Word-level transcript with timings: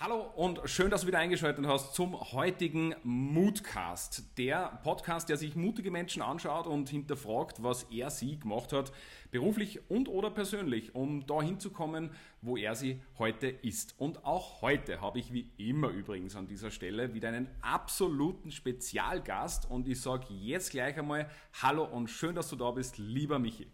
Hallo 0.00 0.30
und 0.36 0.60
schön, 0.66 0.92
dass 0.92 1.00
du 1.00 1.08
wieder 1.08 1.18
eingeschaltet 1.18 1.66
hast 1.66 1.92
zum 1.92 2.14
heutigen 2.30 2.94
Moodcast. 3.02 4.38
Der 4.38 4.78
Podcast, 4.84 5.28
der 5.28 5.36
sich 5.36 5.56
mutige 5.56 5.90
Menschen 5.90 6.22
anschaut 6.22 6.68
und 6.68 6.88
hinterfragt, 6.88 7.64
was 7.64 7.82
er 7.90 8.08
sie 8.10 8.38
gemacht 8.38 8.72
hat, 8.72 8.92
beruflich 9.32 9.80
und 9.90 10.08
oder 10.08 10.30
persönlich, 10.30 10.94
um 10.94 11.26
dahin 11.26 11.58
zu 11.58 11.70
kommen, 11.70 12.12
wo 12.42 12.56
er 12.56 12.76
sie 12.76 13.02
heute 13.18 13.48
ist. 13.48 13.96
Und 13.98 14.24
auch 14.24 14.62
heute 14.62 15.00
habe 15.00 15.18
ich 15.18 15.32
wie 15.32 15.50
immer 15.56 15.88
übrigens 15.88 16.36
an 16.36 16.46
dieser 16.46 16.70
Stelle 16.70 17.12
wieder 17.12 17.30
einen 17.30 17.48
absoluten 17.60 18.52
Spezialgast 18.52 19.68
und 19.68 19.88
ich 19.88 20.00
sage 20.00 20.26
jetzt 20.30 20.70
gleich 20.70 20.96
einmal 20.96 21.28
Hallo 21.60 21.82
und 21.82 22.06
schön, 22.06 22.36
dass 22.36 22.48
du 22.48 22.54
da 22.54 22.70
bist, 22.70 22.98
lieber 22.98 23.40
Michi. 23.40 23.66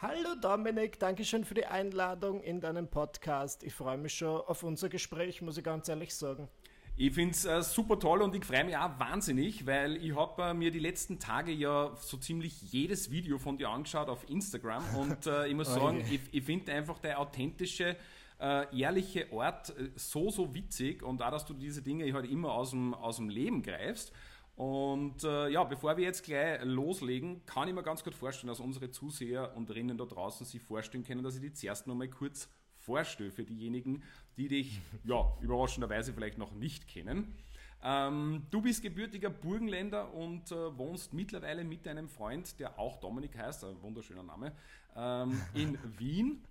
Hallo 0.00 0.36
Dominik, 0.40 1.00
danke 1.00 1.24
schön 1.24 1.44
für 1.44 1.54
die 1.54 1.66
Einladung 1.66 2.40
in 2.40 2.60
deinen 2.60 2.86
Podcast. 2.86 3.64
Ich 3.64 3.74
freue 3.74 3.98
mich 3.98 4.14
schon 4.14 4.42
auf 4.42 4.62
unser 4.62 4.88
Gespräch, 4.88 5.42
muss 5.42 5.58
ich 5.58 5.64
ganz 5.64 5.88
ehrlich 5.88 6.14
sagen. 6.14 6.48
Ich 6.96 7.14
finde 7.14 7.32
es 7.32 7.44
äh, 7.44 7.60
super 7.62 7.98
toll 7.98 8.22
und 8.22 8.32
ich 8.32 8.44
freue 8.44 8.62
mich 8.62 8.76
auch 8.76 8.96
wahnsinnig, 9.00 9.66
weil 9.66 9.96
ich 9.96 10.14
habe 10.14 10.40
äh, 10.40 10.54
mir 10.54 10.70
die 10.70 10.78
letzten 10.78 11.18
Tage 11.18 11.50
ja 11.50 11.96
so 11.96 12.16
ziemlich 12.16 12.62
jedes 12.70 13.10
Video 13.10 13.38
von 13.38 13.58
dir 13.58 13.70
angeschaut 13.70 14.08
auf 14.08 14.30
Instagram 14.30 14.84
und 15.00 15.26
äh, 15.26 15.48
ich 15.48 15.56
muss 15.56 15.74
sagen, 15.74 16.04
ich, 16.08 16.20
ich 16.30 16.44
finde 16.44 16.72
einfach 16.74 17.00
der 17.00 17.18
authentische, 17.18 17.96
äh, 18.40 18.78
ehrliche 18.78 19.32
Ort 19.32 19.70
äh, 19.70 19.90
so, 19.96 20.30
so 20.30 20.54
witzig 20.54 21.02
und 21.02 21.24
auch, 21.24 21.32
dass 21.32 21.44
du 21.44 21.54
diese 21.54 21.82
Dinge 21.82 22.12
halt 22.12 22.30
immer 22.30 22.52
aus 22.52 22.70
dem, 22.70 22.94
aus 22.94 23.16
dem 23.16 23.30
Leben 23.30 23.64
greifst. 23.64 24.12
Und 24.58 25.22
äh, 25.22 25.50
ja, 25.50 25.62
bevor 25.62 25.96
wir 25.96 26.02
jetzt 26.02 26.24
gleich 26.24 26.64
loslegen, 26.64 27.46
kann 27.46 27.68
ich 27.68 27.74
mir 27.74 27.84
ganz 27.84 28.02
gut 28.02 28.16
vorstellen, 28.16 28.48
dass 28.48 28.58
unsere 28.58 28.90
Zuseher 28.90 29.56
und 29.56 29.70
Rinnen 29.70 29.96
da 29.96 30.04
draußen 30.04 30.44
sich 30.44 30.60
vorstellen 30.60 31.04
können, 31.04 31.22
dass 31.22 31.36
ich 31.36 31.40
die 31.40 31.52
zuerst 31.52 31.86
noch 31.86 31.94
mal 31.94 32.08
kurz 32.08 32.48
vorstelle 32.76 33.30
für 33.30 33.44
diejenigen, 33.44 34.02
die 34.36 34.48
dich 34.48 34.80
ja 35.04 35.32
überraschenderweise 35.40 36.12
vielleicht 36.12 36.38
noch 36.38 36.50
nicht 36.54 36.88
kennen. 36.88 37.36
Ähm, 37.84 38.46
du 38.50 38.60
bist 38.60 38.82
gebürtiger 38.82 39.30
Burgenländer 39.30 40.12
und 40.12 40.50
äh, 40.50 40.76
wohnst 40.76 41.14
mittlerweile 41.14 41.62
mit 41.62 41.86
deinem 41.86 42.08
Freund, 42.08 42.58
der 42.58 42.80
auch 42.80 42.98
Dominik 42.98 43.38
heißt, 43.38 43.62
ein 43.62 43.80
wunderschöner 43.80 44.24
Name, 44.24 44.50
ähm, 44.96 45.40
in 45.54 45.78
Wien. 45.98 46.42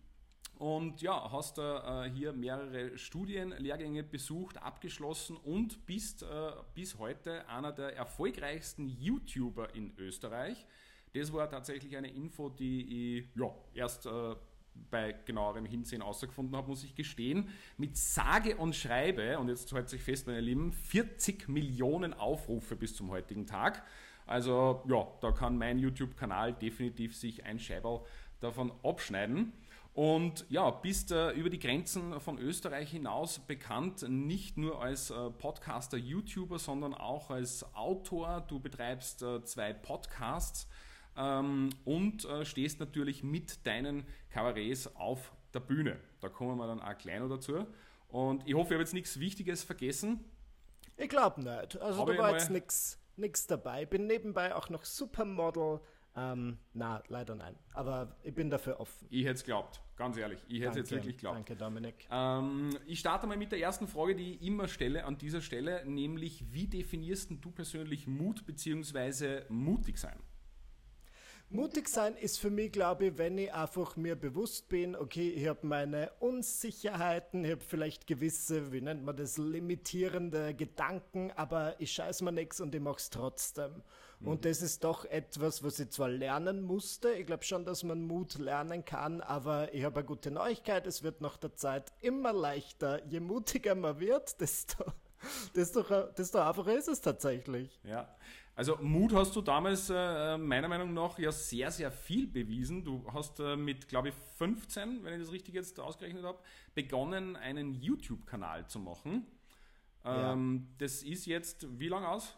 Und 0.57 1.03
ja, 1.03 1.31
hast 1.31 1.59
äh, 1.59 2.09
hier 2.09 2.33
mehrere 2.33 2.97
Studienlehrgänge 2.97 4.03
besucht, 4.03 4.57
abgeschlossen 4.57 5.37
und 5.37 5.85
bist 5.85 6.23
äh, 6.23 6.25
bis 6.73 6.97
heute 6.97 7.47
einer 7.47 7.71
der 7.71 7.95
erfolgreichsten 7.95 8.87
YouTuber 8.87 9.75
in 9.75 9.93
Österreich. 9.97 10.65
Das 11.13 11.31
war 11.31 11.47
tatsächlich 11.49 11.95
eine 11.95 12.09
Info, 12.09 12.49
die 12.49 13.19
ich 13.19 13.25
ja, 13.35 13.53
erst 13.75 14.07
äh, 14.07 14.35
bei 14.89 15.15
genauerem 15.25 15.65
Hinsehen 15.65 16.01
herausgefunden 16.01 16.55
habe, 16.55 16.69
muss 16.69 16.83
ich 16.83 16.95
gestehen. 16.95 17.49
Mit 17.77 17.97
sage 17.97 18.57
und 18.57 18.75
schreibe, 18.75 19.37
und 19.37 19.49
jetzt 19.49 19.71
hält 19.73 19.89
sich 19.89 20.01
fest, 20.01 20.27
meine 20.27 20.41
Lieben, 20.41 20.71
40 20.71 21.49
Millionen 21.49 22.13
Aufrufe 22.13 22.75
bis 22.75 22.95
zum 22.95 23.11
heutigen 23.11 23.45
Tag. 23.45 23.83
Also 24.25 24.83
ja, 24.89 25.07
da 25.21 25.31
kann 25.31 25.57
mein 25.57 25.79
YouTube-Kanal 25.79 26.53
definitiv 26.53 27.15
sich 27.15 27.45
ein 27.45 27.59
Scheiberl 27.59 28.01
davon 28.39 28.71
abschneiden. 28.83 29.53
Und 29.97 30.45
ja, 30.49 30.69
bist 30.69 31.11
äh, 31.11 31.31
über 31.31 31.49
die 31.49 31.57
Grenzen 31.57 32.19
von 32.19 32.37
Österreich 32.37 32.91
hinaus 32.91 33.39
bekannt, 33.39 34.07
nicht 34.07 34.55
nur 34.55 34.79
als 34.79 35.09
äh, 35.09 35.31
Podcaster, 35.31 35.97
YouTuber, 35.97 36.59
sondern 36.59 36.93
auch 36.93 37.31
als 37.31 37.65
Autor. 37.73 38.45
Du 38.47 38.59
betreibst 38.59 39.23
äh, 39.23 39.43
zwei 39.43 39.73
Podcasts 39.73 40.67
ähm, 41.17 41.71
und 41.83 42.25
äh, 42.25 42.45
stehst 42.45 42.79
natürlich 42.79 43.23
mit 43.23 43.65
deinen 43.65 44.05
Kabarets 44.29 44.95
auf 44.97 45.31
der 45.55 45.61
Bühne. 45.61 45.97
Da 46.19 46.29
kommen 46.29 46.59
wir 46.59 46.67
dann 46.67 46.79
auch 46.79 46.95
kleiner 46.99 47.27
dazu. 47.27 47.65
Und 48.09 48.47
ich 48.47 48.53
hoffe, 48.53 48.67
ich 48.67 48.73
habe 48.73 48.83
jetzt 48.83 48.93
nichts 48.93 49.19
Wichtiges 49.19 49.63
vergessen. 49.63 50.23
Ich 50.95 51.09
glaube 51.09 51.41
nicht. 51.41 51.81
Also 51.81 52.05
da 52.05 52.17
war 52.19 52.33
jetzt 52.33 52.51
nichts 52.51 53.47
dabei. 53.47 53.87
Bin 53.87 54.05
nebenbei 54.05 54.53
auch 54.53 54.69
noch 54.69 54.85
Supermodel. 54.85 55.79
Ähm, 56.17 56.57
na, 56.73 57.03
leider 57.09 57.35
nein. 57.35 57.55
Aber 57.73 58.17
ich 58.23 58.33
bin 58.33 58.49
dafür 58.49 58.79
offen. 58.79 59.07
Ich 59.11 59.23
hätte 59.23 59.35
es 59.35 59.43
glaubt, 59.43 59.81
ganz 59.95 60.17
ehrlich. 60.17 60.39
Ich 60.47 60.61
hätte 60.61 60.71
es 60.71 60.77
jetzt 60.77 60.91
wirklich 60.91 61.17
glaubt. 61.17 61.37
Danke, 61.37 61.55
Dominik. 61.55 62.07
Ähm, 62.11 62.71
ich 62.87 62.99
starte 62.99 63.27
mal 63.27 63.37
mit 63.37 63.51
der 63.51 63.59
ersten 63.59 63.87
Frage, 63.87 64.15
die 64.15 64.33
ich 64.33 64.41
immer 64.41 64.67
stelle 64.67 65.05
an 65.05 65.19
dieser 65.19 65.41
Stelle, 65.41 65.85
nämlich 65.85 66.51
wie 66.51 66.65
definierst 66.65 67.31
du 67.39 67.51
persönlich 67.51 68.07
Mut 68.07 68.47
bzw. 68.47 69.43
mutig 69.49 69.99
sein? 69.99 70.17
Mutig 71.49 71.87
sein 71.87 72.17
ist 72.17 72.39
für 72.39 72.49
mich, 72.49 72.73
glaube 72.73 73.05
ich, 73.05 73.17
wenn 73.17 73.37
ich 73.37 73.53
einfach 73.53 73.95
mir 73.95 74.17
bewusst 74.17 74.67
bin, 74.67 74.97
okay, 74.97 75.29
ich 75.29 75.47
habe 75.47 75.65
meine 75.65 76.11
Unsicherheiten, 76.19 77.45
ich 77.45 77.51
habe 77.51 77.63
vielleicht 77.65 78.05
gewisse, 78.05 78.73
wie 78.73 78.81
nennt 78.81 79.05
man 79.05 79.15
das, 79.15 79.37
limitierende 79.37 80.53
Gedanken, 80.53 81.31
aber 81.37 81.79
ich 81.79 81.93
scheiß 81.93 82.21
mir 82.21 82.33
nichts 82.33 82.59
und 82.59 82.75
ich 82.75 82.81
mache 82.81 82.97
es 82.97 83.09
trotzdem. 83.09 83.81
Mhm. 84.19 84.27
Und 84.27 84.43
das 84.43 84.61
ist 84.61 84.83
doch 84.83 85.05
etwas, 85.05 85.63
was 85.63 85.79
ich 85.79 85.89
zwar 85.89 86.09
lernen 86.09 86.63
musste, 86.63 87.13
ich 87.13 87.25
glaube 87.25 87.45
schon, 87.45 87.63
dass 87.63 87.81
man 87.83 88.01
Mut 88.01 88.37
lernen 88.37 88.83
kann, 88.83 89.21
aber 89.21 89.73
ich 89.73 89.85
habe 89.85 89.99
eine 89.99 90.05
gute 90.05 90.31
Neuigkeit, 90.31 90.85
es 90.85 91.01
wird 91.01 91.21
nach 91.21 91.37
der 91.37 91.55
Zeit 91.55 91.93
immer 92.01 92.33
leichter. 92.33 93.05
Je 93.05 93.21
mutiger 93.21 93.73
man 93.73 94.01
wird, 94.01 94.37
desto 94.41 94.83
desto, 95.55 95.83
desto 96.17 96.39
einfacher 96.39 96.75
ist 96.75 96.87
es 96.87 97.01
tatsächlich. 97.01 97.79
Ja, 97.83 98.13
also 98.57 98.75
Mut 98.81 99.13
hast 99.13 99.35
du 99.35 99.41
damals 99.41 99.91
äh, 99.91 100.35
meiner 100.35 100.67
Meinung 100.67 100.91
nach 100.91 101.19
ja 101.19 101.31
sehr, 101.31 101.69
sehr 101.69 101.91
viel 101.91 102.25
bewiesen. 102.25 102.83
Du 102.83 103.05
hast 103.13 103.39
äh, 103.39 103.55
mit, 103.55 103.87
glaube 103.87 104.09
ich, 104.09 104.15
15, 104.39 105.03
wenn 105.03 105.13
ich 105.13 105.19
das 105.19 105.31
richtig 105.31 105.53
jetzt 105.53 105.79
ausgerechnet 105.79 106.23
habe, 106.23 106.39
begonnen, 106.73 107.35
einen 107.35 107.75
YouTube-Kanal 107.75 108.65
zu 108.65 108.79
machen. 108.79 109.27
Ähm, 110.03 110.65
ja. 110.71 110.75
Das 110.79 111.03
ist 111.03 111.27
jetzt 111.27 111.67
wie 111.79 111.87
lange 111.87 112.09
aus? 112.09 112.35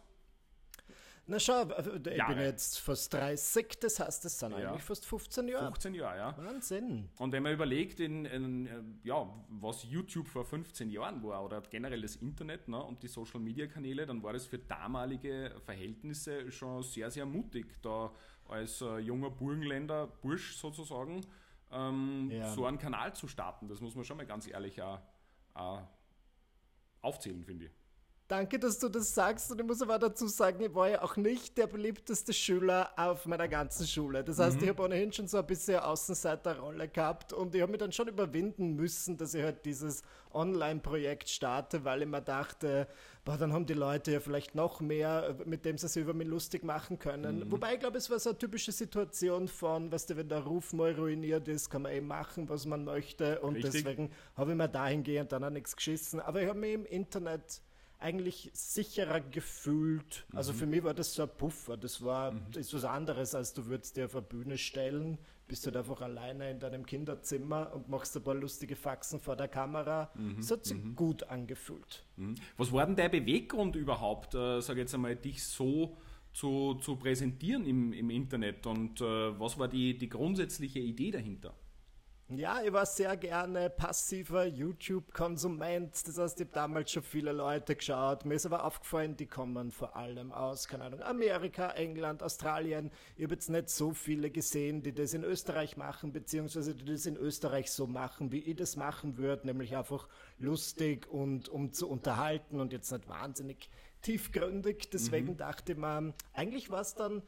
Na 1.28 1.40
schau, 1.40 1.64
äh, 1.64 2.00
ich 2.12 2.18
Jahre. 2.18 2.36
bin 2.36 2.44
jetzt 2.44 2.80
fast 2.80 3.14
30, 3.14 3.80
das 3.80 4.00
heißt, 4.00 4.26
das 4.26 4.40
sind 4.40 4.52
ja. 4.52 4.70
eigentlich 4.70 4.84
fast 4.84 5.06
15 5.06 5.48
Jahre. 5.48 5.66
15 5.66 5.94
Jahre, 5.94 6.18
ja. 6.18 6.38
Wahnsinn. 6.38 7.10
Und 7.18 7.32
wenn 7.32 7.44
man 7.44 7.54
überlegt, 7.54 8.00
in, 8.00 8.26
in, 8.26 8.66
äh, 8.68 8.82
ja, 9.04 9.28
was 9.50 9.84
YouTube 9.84 10.28
vor 10.28 10.46
15 10.46 10.90
Jahren 10.90 11.22
war 11.24 11.44
oder 11.44 11.62
generell 11.62 12.02
das 12.02 12.16
Internet 12.16 12.68
ne, 12.68 12.82
und 12.82 13.04
die 13.04 13.08
Social 13.08 13.40
Media 13.40 13.68
Kanäle, 13.68 14.06
dann 14.06 14.24
war 14.24 14.34
das 14.34 14.46
für 14.46 14.58
damalige 14.60 15.56
Verhältnisse 15.66 16.52
schon 16.52 16.84
sehr, 16.84 17.12
sehr 17.12 17.26
mutig, 17.26 17.82
da 17.82 18.12
als 18.48 18.82
äh, 18.82 18.98
junger 18.98 19.30
Burgenländer, 19.30 20.08
Bursch 20.08 20.58
sozusagen, 20.58 21.22
ähm, 21.72 22.32
ja. 22.32 22.50
so 22.50 22.66
einen 22.66 22.80
Kanal 22.80 23.16
zu 23.16 23.28
starten. 23.28 23.68
Das 23.68 23.80
muss 23.82 23.96
man 23.96 24.04
schon 24.04 24.18
mal 24.18 24.26
ganz 24.26 24.48
ehrlich 24.48 24.82
auch, 24.82 25.00
auch 25.54 25.88
aufzählen, 27.02 27.44
finde 27.44 27.66
ich. 27.66 27.79
Danke, 28.30 28.60
dass 28.60 28.78
du 28.78 28.90
das 28.90 29.16
sagst. 29.16 29.52
Und 29.52 29.60
ich 29.60 29.66
muss 29.66 29.82
aber 29.82 29.98
dazu 29.98 30.28
sagen, 30.28 30.64
ich 30.64 30.76
war 30.76 30.88
ja 30.88 31.02
auch 31.02 31.18
nicht 31.18 31.58
der 31.58 31.66
beliebteste 31.66 32.32
Schüler 32.32 32.92
auf 32.96 33.26
meiner 33.26 33.48
ganzen 33.48 33.88
Schule. 33.88 34.24
Das 34.24 34.38
heißt, 34.38 34.58
mhm. 34.58 34.64
ich 34.64 34.70
habe 34.70 34.84
ohnehin 34.84 35.12
schon 35.12 35.28
so 35.28 35.40
ein 35.40 35.48
bisschen 35.48 35.80
Außenseiterrolle 35.80 36.90
gehabt 36.90 37.34
und 37.34 37.56
ich 37.56 37.62
habe 37.64 37.72
mich 37.72 37.80
dann 37.80 37.92
schon 37.92 38.08
überwinden 38.08 38.76
müssen, 38.76 39.18
dass 39.18 39.34
ich 39.34 39.42
halt 39.42 39.66
dieses 39.66 40.04
Online-Projekt 40.32 41.28
starte, 41.28 41.84
weil 41.86 42.04
ich 42.04 42.08
mir 42.08 42.22
dachte, 42.22 42.88
boah, 43.26 43.36
dann 43.36 43.52
haben 43.52 43.66
die 43.66 43.74
Leute 43.74 44.12
ja 44.12 44.20
vielleicht 44.20 44.54
noch 44.54 44.80
mehr, 44.80 45.36
mit 45.46 45.66
dem 45.66 45.80
sie 45.80 45.88
sich 45.88 46.04
über 46.04 46.14
mich 46.14 46.28
lustig 46.28 46.64
machen 46.64 47.00
können. 47.00 47.40
Mhm. 47.40 47.52
Wobei 47.52 47.74
ich 47.74 47.80
glaube, 47.80 47.98
es 47.98 48.12
war 48.12 48.20
so 48.20 48.30
eine 48.30 48.38
typische 48.38 48.72
Situation 48.72 49.48
von, 49.48 49.92
weißt 49.92 50.12
du, 50.12 50.18
wenn 50.18 50.30
der 50.30 50.44
Ruf 50.44 50.72
mal 50.72 50.92
ruiniert 50.94 51.48
ist, 51.48 51.72
kann 51.72 51.82
man 51.82 51.94
eben 51.94 52.06
machen, 52.06 52.48
was 52.48 52.68
man 52.68 52.84
möchte. 52.84 53.40
Und 53.42 53.56
Richtig. 53.56 53.72
deswegen 53.72 54.12
habe 54.36 54.52
ich 54.52 54.58
mir 54.58 54.70
dahingehend 54.70 55.32
dann 55.32 55.44
auch 55.44 55.50
nichts 55.50 55.76
geschissen. 55.76 56.20
Aber 56.20 56.44
ich 56.44 56.48
habe 56.48 56.60
mir 56.60 56.76
im 56.76 56.86
Internet 56.86 57.64
eigentlich 58.00 58.50
sicherer 58.54 59.20
gefühlt. 59.20 60.26
Mhm. 60.30 60.38
Also 60.38 60.54
für 60.54 60.66
mich 60.66 60.84
war 60.84 60.94
das 60.94 61.14
so 61.14 61.24
ein 61.24 61.30
Puffer. 61.30 61.78
Das 61.78 62.04
war 62.04 62.32
mhm. 62.32 62.42
ist 62.56 62.74
was 62.74 62.86
anderes, 62.86 63.36
als 63.36 63.54
du 63.54 63.66
würdest 63.68 63.98
dir 63.98 64.06
auf 64.06 64.16
eine 64.16 64.24
Bühne 64.24 64.58
stellen, 64.58 65.18
bist 65.48 65.66
halt 65.66 65.76
einfach 65.76 66.02
alleine 66.02 66.52
in 66.52 66.60
deinem 66.60 66.86
Kinderzimmer 66.86 67.74
und 67.74 67.90
machst 67.90 68.16
ein 68.16 68.24
paar 68.24 68.36
lustige 68.36 68.76
Faxen 68.76 69.20
vor 69.20 69.36
der 69.36 69.48
Kamera. 69.48 70.10
Mhm. 70.16 70.38
Das 70.38 70.52
hat 70.52 70.66
sich 70.66 70.78
mhm. 70.78 70.96
gut 70.96 71.24
angefühlt. 71.24 72.06
Mhm. 72.16 72.36
Was 72.58 72.72
war 72.72 72.86
denn 72.86 72.96
der 72.96 73.10
Beweggrund 73.10 73.76
überhaupt, 73.76 74.34
äh, 74.36 74.62
sag 74.62 74.78
jetzt 74.78 74.94
einmal, 74.94 75.16
dich 75.16 75.44
so 75.44 75.98
zu, 76.34 76.76
zu 76.76 76.96
präsentieren 76.96 77.66
im, 77.66 77.92
im 77.92 78.10
Internet 78.12 78.66
und 78.66 79.02
äh, 79.02 79.40
was 79.40 79.58
war 79.58 79.68
die, 79.68 79.98
die 79.98 80.08
grundsätzliche 80.08 80.80
Idee 80.80 81.12
dahinter? 81.12 81.54
Ja, 82.32 82.62
ich 82.62 82.72
war 82.72 82.86
sehr 82.86 83.18
gerne 83.18 83.72
passiver 83.72 84.46
YouTube-Konsument. 84.46 86.08
Das 86.08 86.20
heißt, 86.20 86.40
ich 86.40 86.46
habe 86.46 86.54
damals 86.54 86.92
schon 86.92 87.02
viele 87.02 87.32
Leute 87.32 87.76
geschaut. 87.76 88.24
Mir 88.24 88.36
ist 88.36 88.46
aber 88.46 88.66
aufgefallen, 88.66 89.18
die 89.18 89.26
kommen 89.26 89.72
vor 89.72 89.96
allem 89.96 90.32
aus, 90.32 90.68
keine 90.68 90.84
Ahnung, 90.84 91.02
Amerika, 91.02 91.72
England, 91.72 92.22
Australien. 92.22 92.92
Ich 93.18 93.24
habe 93.24 93.34
jetzt 93.34 93.50
nicht 93.50 93.70
so 93.72 93.94
viele 93.94 94.30
gesehen, 94.30 94.84
die 94.84 94.94
das 94.94 95.16
in 95.16 95.24
Österreich 95.24 95.76
machen, 95.76 96.14
beziehungsweise 96.14 96.76
die 96.76 96.86
das 96.86 97.08
in 97.08 97.18
Österreich 97.18 97.72
so 97.72 97.88
machen, 97.88 98.32
wie 98.32 98.42
ich 98.42 98.58
das 98.58 98.76
machen 98.76 99.18
würde, 99.18 99.48
nämlich 99.48 99.76
einfach 99.76 100.08
lustig 100.38 101.08
und 101.10 101.50
um 101.50 101.74
zu 101.74 101.90
unterhalten 101.90 102.60
und 102.60 102.74
jetzt 102.74 102.92
nicht 102.92 103.10
wahnsinnig 103.10 103.72
tiefgründig. 104.04 104.92
Deswegen 104.92 105.30
mhm. 105.30 105.38
dachte 105.38 105.74
mir, 105.74 106.14
eigentlich 106.34 106.70
war 106.70 106.82
es 106.82 106.94
dann 106.94 107.24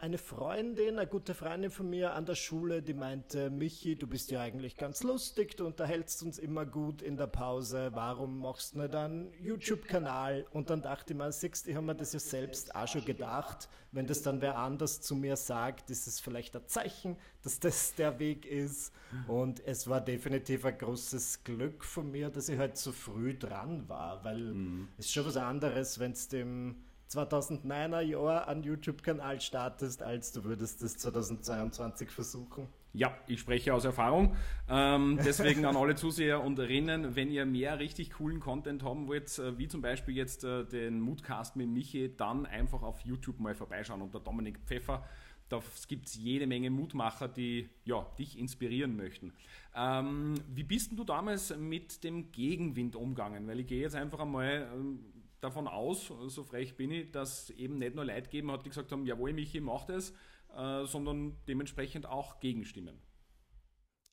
eine 0.00 0.16
Freundin, 0.16 0.96
eine 0.98 1.08
gute 1.08 1.34
Freundin 1.34 1.72
von 1.72 1.90
mir 1.90 2.14
an 2.14 2.24
der 2.24 2.36
Schule, 2.36 2.82
die 2.82 2.94
meinte, 2.94 3.50
Michi, 3.50 3.96
du 3.96 4.06
bist 4.06 4.30
ja 4.30 4.40
eigentlich 4.40 4.76
ganz 4.76 5.02
lustig, 5.02 5.56
du 5.56 5.66
unterhältst 5.66 6.22
uns 6.22 6.38
immer 6.38 6.64
gut 6.64 7.02
in 7.02 7.16
der 7.16 7.26
Pause, 7.26 7.90
warum 7.94 8.38
machst 8.38 8.74
du 8.74 8.78
nicht 8.78 8.94
einen 8.94 9.32
YouTube-Kanal? 9.42 10.46
Und 10.52 10.70
dann 10.70 10.82
dachte 10.82 11.14
ich 11.14 11.18
mir, 11.18 11.32
siehst 11.32 11.66
ich 11.66 11.74
habe 11.74 11.84
mir 11.84 11.96
das 11.96 12.12
ja 12.12 12.20
selbst 12.20 12.76
auch 12.76 12.86
schon 12.86 13.04
gedacht, 13.04 13.68
wenn 13.90 14.06
das 14.06 14.22
dann 14.22 14.40
wer 14.40 14.56
anders 14.56 15.00
zu 15.00 15.16
mir 15.16 15.34
sagt, 15.34 15.90
ist 15.90 16.06
es 16.06 16.20
vielleicht 16.20 16.54
ein 16.54 16.66
Zeichen, 16.66 17.16
dass 17.42 17.58
das 17.58 17.94
der 17.96 18.20
Weg 18.20 18.46
ist. 18.46 18.92
Und 19.26 19.66
es 19.66 19.88
war 19.88 20.00
definitiv 20.00 20.64
ein 20.64 20.78
großes 20.78 21.42
Glück 21.42 21.84
von 21.84 22.10
mir, 22.10 22.30
dass 22.30 22.48
ich 22.48 22.58
halt 22.58 22.76
so 22.76 22.92
früh 22.92 23.36
dran 23.36 23.88
war, 23.88 24.22
weil 24.22 24.38
mhm. 24.38 24.88
es 24.96 25.06
ist 25.06 25.12
schon 25.12 25.26
was 25.26 25.36
anderes, 25.36 25.98
wenn 25.98 26.12
es 26.12 26.28
dem 26.28 26.76
2009er 27.08 28.00
Jahr 28.00 28.48
einen 28.48 28.62
YouTube-Kanal 28.62 29.40
startest, 29.40 30.02
als 30.02 30.32
du 30.32 30.44
würdest 30.44 30.82
das 30.82 30.98
2022 30.98 32.10
versuchen. 32.10 32.68
Ja, 32.92 33.16
ich 33.26 33.40
spreche 33.40 33.74
aus 33.74 33.84
Erfahrung. 33.84 34.34
Ähm, 34.68 35.18
deswegen 35.24 35.64
an 35.64 35.76
alle 35.76 35.94
Zuseher 35.94 36.42
und 36.42 36.58
Rinnen, 36.58 37.14
wenn 37.16 37.30
ihr 37.30 37.46
mehr 37.46 37.78
richtig 37.78 38.12
coolen 38.12 38.40
Content 38.40 38.82
haben 38.82 39.08
wollt, 39.08 39.38
äh, 39.38 39.58
wie 39.58 39.68
zum 39.68 39.82
Beispiel 39.82 40.16
jetzt 40.16 40.44
äh, 40.44 40.64
den 40.64 41.00
Moodcast 41.00 41.56
mit 41.56 41.68
Michi, 41.68 42.16
dann 42.16 42.46
einfach 42.46 42.82
auf 42.82 43.00
YouTube 43.00 43.40
mal 43.40 43.54
vorbeischauen 43.54 44.02
unter 44.02 44.20
Dominik 44.20 44.58
Pfeffer. 44.66 45.04
Da 45.48 45.62
gibt 45.86 46.06
es 46.06 46.14
jede 46.16 46.46
Menge 46.46 46.70
Mutmacher, 46.70 47.26
die 47.28 47.68
ja, 47.84 48.06
dich 48.18 48.38
inspirieren 48.38 48.96
möchten. 48.96 49.32
Ähm, 49.74 50.34
wie 50.52 50.64
bist 50.64 50.92
du 50.94 51.04
damals 51.04 51.56
mit 51.56 52.04
dem 52.04 52.32
Gegenwind 52.32 52.96
umgegangen? 52.96 53.46
Weil 53.46 53.60
ich 53.60 53.66
gehe 53.66 53.80
jetzt 53.80 53.94
einfach 53.94 54.20
einmal 54.20 54.68
ähm, 54.74 55.00
davon 55.40 55.68
aus, 55.68 56.12
so 56.26 56.44
frech 56.44 56.76
bin 56.76 56.90
ich, 56.90 57.10
dass 57.10 57.50
eben 57.50 57.78
nicht 57.78 57.94
nur 57.94 58.04
Leute 58.04 58.28
geben 58.28 58.50
hat, 58.50 58.64
die 58.64 58.70
gesagt 58.70 58.92
haben, 58.92 59.06
jawohl, 59.06 59.32
Michi, 59.32 59.60
mach 59.60 59.84
das, 59.84 60.12
äh, 60.56 60.84
sondern 60.86 61.36
dementsprechend 61.46 62.06
auch 62.06 62.40
Gegenstimmen. 62.40 63.00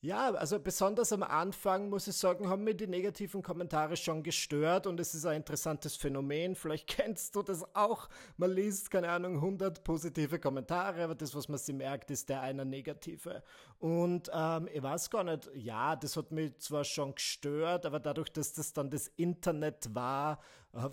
Ja, 0.06 0.32
also 0.36 0.60
besonders 0.60 1.12
am 1.14 1.24
Anfang, 1.24 1.90
muss 1.90 2.08
ich 2.08 2.16
sagen, 2.16 2.48
haben 2.48 2.64
mir 2.64 2.76
die 2.76 2.86
negativen 2.86 3.42
Kommentare 3.42 3.98
schon 3.98 4.22
gestört 4.22 4.86
und 4.86 5.00
es 5.00 5.16
ist 5.16 5.26
ein 5.26 5.38
interessantes 5.38 5.96
Phänomen. 5.96 6.54
Vielleicht 6.54 6.86
kennst 6.96 7.36
du 7.36 7.42
das 7.42 7.66
auch. 7.76 8.08
Man 8.38 8.52
liest, 8.52 8.92
keine 8.92 9.10
Ahnung, 9.10 9.38
100 9.38 9.84
positive 9.84 10.38
Kommentare, 10.38 11.06
aber 11.06 11.16
das, 11.16 11.34
was 11.34 11.50
man 11.50 11.58
sie 11.58 11.74
merkt, 11.74 12.12
ist 12.12 12.30
der 12.30 12.42
eine 12.42 12.66
negative. 12.66 13.42
Und 13.80 14.30
ähm, 14.32 14.70
ich 14.72 14.84
weiß 14.84 15.10
gar 15.10 15.24
nicht, 15.24 15.50
ja, 15.56 15.96
das 15.96 16.16
hat 16.18 16.32
mich 16.32 16.56
zwar 16.60 16.84
schon 16.84 17.16
gestört, 17.16 17.88
aber 17.88 18.00
dadurch, 18.00 18.32
dass 18.32 18.54
das 18.54 18.74
dann 18.74 18.92
das 18.92 19.08
Internet 19.08 19.96
war, 19.96 20.40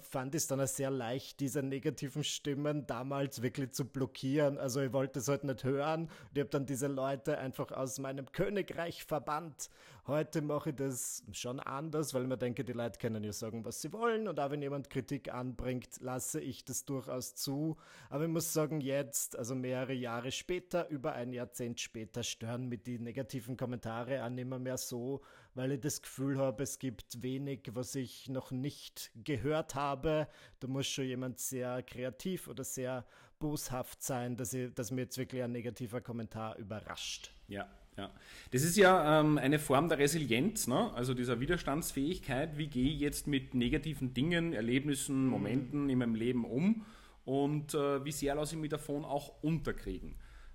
fand 0.03 0.35
ich 0.35 0.43
es 0.43 0.47
dann 0.47 0.65
sehr 0.67 0.91
leicht, 0.91 1.41
diese 1.41 1.63
negativen 1.63 2.23
Stimmen 2.23 2.87
damals 2.87 3.43
wirklich 3.43 3.73
zu 3.73 3.85
blockieren. 3.85 4.59
Also 4.59 4.81
ich 4.81 4.93
wollte 4.93 5.19
es 5.19 5.29
halt 5.29 5.45
nicht 5.45 5.65
hören. 5.65 6.03
Und 6.03 6.11
ich 6.35 6.41
habe 6.41 6.51
dann 6.51 6.67
diese 6.67 6.87
Leute 6.87 7.39
einfach 7.39 7.73
aus 7.73 7.99
meinem 7.99 8.31
Königreich 8.31 9.05
verbannt. 9.05 9.71
Heute 10.07 10.43
mache 10.43 10.71
ich 10.71 10.77
das 10.77 11.23
schon 11.33 11.61
anders, 11.61 12.13
weil 12.13 12.23
ich 12.23 12.29
mir 12.29 12.37
denke, 12.37 12.65
die 12.65 12.73
Leute 12.73 12.99
können 12.99 13.23
ja 13.23 13.33
sagen, 13.33 13.65
was 13.65 13.83
sie 13.83 13.93
wollen. 13.93 14.27
Und 14.27 14.41
auch 14.41 14.51
wenn 14.51 14.63
jemand 14.63 14.91
Kritik 14.91 15.33
anbringt, 15.33 16.01
lasse 16.01 16.41
ich 16.41 16.65
das 16.65 16.85
durchaus 16.85 17.35
zu. 17.35 17.77
Aber 18.11 18.25
ich 18.25 18.31
muss 18.31 18.53
sagen, 18.53 18.81
jetzt, 18.81 19.39
also 19.39 19.55
mehrere 19.55 19.93
Jahre 19.93 20.33
später, 20.33 20.89
über 20.89 21.13
ein 21.13 21.33
Jahrzehnt 21.33 21.81
später, 21.81 22.25
stören 22.25 22.69
mich 22.69 22.83
die 22.83 22.99
negativen 22.99 23.57
Kommentare 23.57 24.23
an 24.23 24.37
immer 24.39 24.59
mehr 24.59 24.77
so, 24.77 25.23
weil 25.55 25.73
ich 25.73 25.81
das 25.81 26.03
Gefühl 26.03 26.39
habe, 26.39 26.63
es 26.63 26.79
gibt 26.79 27.23
wenig, 27.23 27.71
was 27.75 27.95
ich 27.95 28.29
noch 28.29 28.51
nicht 28.51 29.11
gehört 29.25 29.75
habe. 29.75 30.29
Da 30.61 30.67
muss 30.67 30.87
schon 30.87 31.05
jemand 31.05 31.39
sehr 31.39 31.83
kreativ 31.83 32.49
oder 32.49 32.65
sehr 32.65 33.05
boshaft 33.39 34.03
sein, 34.03 34.37
dass, 34.37 34.55
ich, 34.55 34.73
dass 34.75 34.91
mir 34.91 35.03
jetzt 35.03 35.19
wirklich 35.19 35.43
ein 35.43 35.53
negativer 35.53 36.01
Kommentar 36.01 36.57
überrascht. 36.57 37.33
Ja, 37.49 37.69
ja, 37.99 38.11
das 38.53 38.63
ist 38.63 38.77
ja 38.77 39.21
ähm, 39.21 39.37
eine 39.37 39.59
Form 39.59 39.89
der 39.89 39.99
Resilienz, 39.99 40.67
ne? 40.67 40.93
also 40.95 41.13
dieser 41.13 41.41
Widerstandsfähigkeit. 41.41 42.57
Wie 42.57 42.69
gehe 42.69 42.91
ich 42.91 43.01
jetzt 43.01 43.27
mit 43.27 43.55
negativen 43.55 44.15
Dingen, 44.15 44.55
Erlebnissen, 44.55 45.25
mhm. 45.25 45.31
Momenten 45.31 45.91
in 45.91 45.99
meinem 45.99 46.15
Leben 46.15 46.45
um 46.45 46.87
und 47.25 47.75
äh, 47.75 48.05
wie 48.05 48.13
sehr 48.13 48.35
lasse 48.35 48.55
ich 48.55 48.61
mich 48.61 48.71
davon 48.71 49.05
auch 49.05 49.43
unterkriegen? 49.43 50.15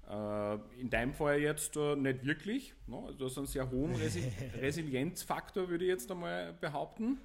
Äh, 0.09 0.55
in 0.79 0.89
deinem 0.89 1.13
Fall 1.13 1.39
jetzt 1.39 1.75
äh, 1.75 1.95
nicht 1.95 2.25
wirklich. 2.25 2.73
Ne? 2.87 2.97
Also 2.97 3.17
du 3.17 3.25
hast 3.25 3.37
einen 3.37 3.47
sehr 3.47 3.69
hohen 3.69 3.95
Resi 3.95 4.23
Resilienzfaktor, 4.61 5.69
würde 5.69 5.83
ich 5.83 5.89
jetzt 5.89 6.09
einmal 6.09 6.53
behaupten, 6.53 7.19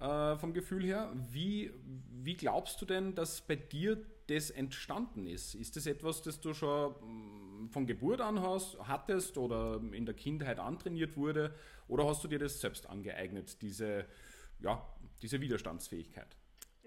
äh, 0.00 0.36
vom 0.36 0.52
Gefühl 0.52 0.84
her. 0.84 1.12
Wie, 1.32 1.72
wie 2.22 2.36
glaubst 2.36 2.80
du 2.80 2.86
denn, 2.86 3.14
dass 3.14 3.40
bei 3.40 3.56
dir 3.56 3.98
das 4.28 4.50
entstanden 4.50 5.26
ist? 5.26 5.54
Ist 5.54 5.74
das 5.76 5.86
etwas, 5.86 6.22
das 6.22 6.40
du 6.40 6.54
schon 6.54 6.94
von 7.70 7.86
Geburt 7.86 8.20
an 8.20 8.40
hast, 8.40 8.78
hattest 8.86 9.36
oder 9.36 9.80
in 9.92 10.06
der 10.06 10.14
Kindheit 10.14 10.60
antrainiert 10.60 11.16
wurde? 11.16 11.54
Oder 11.88 12.06
hast 12.06 12.22
du 12.22 12.28
dir 12.28 12.38
das 12.38 12.60
selbst 12.60 12.88
angeeignet, 12.88 13.60
diese, 13.62 14.04
ja, 14.60 14.86
diese 15.22 15.40
Widerstandsfähigkeit? 15.40 16.36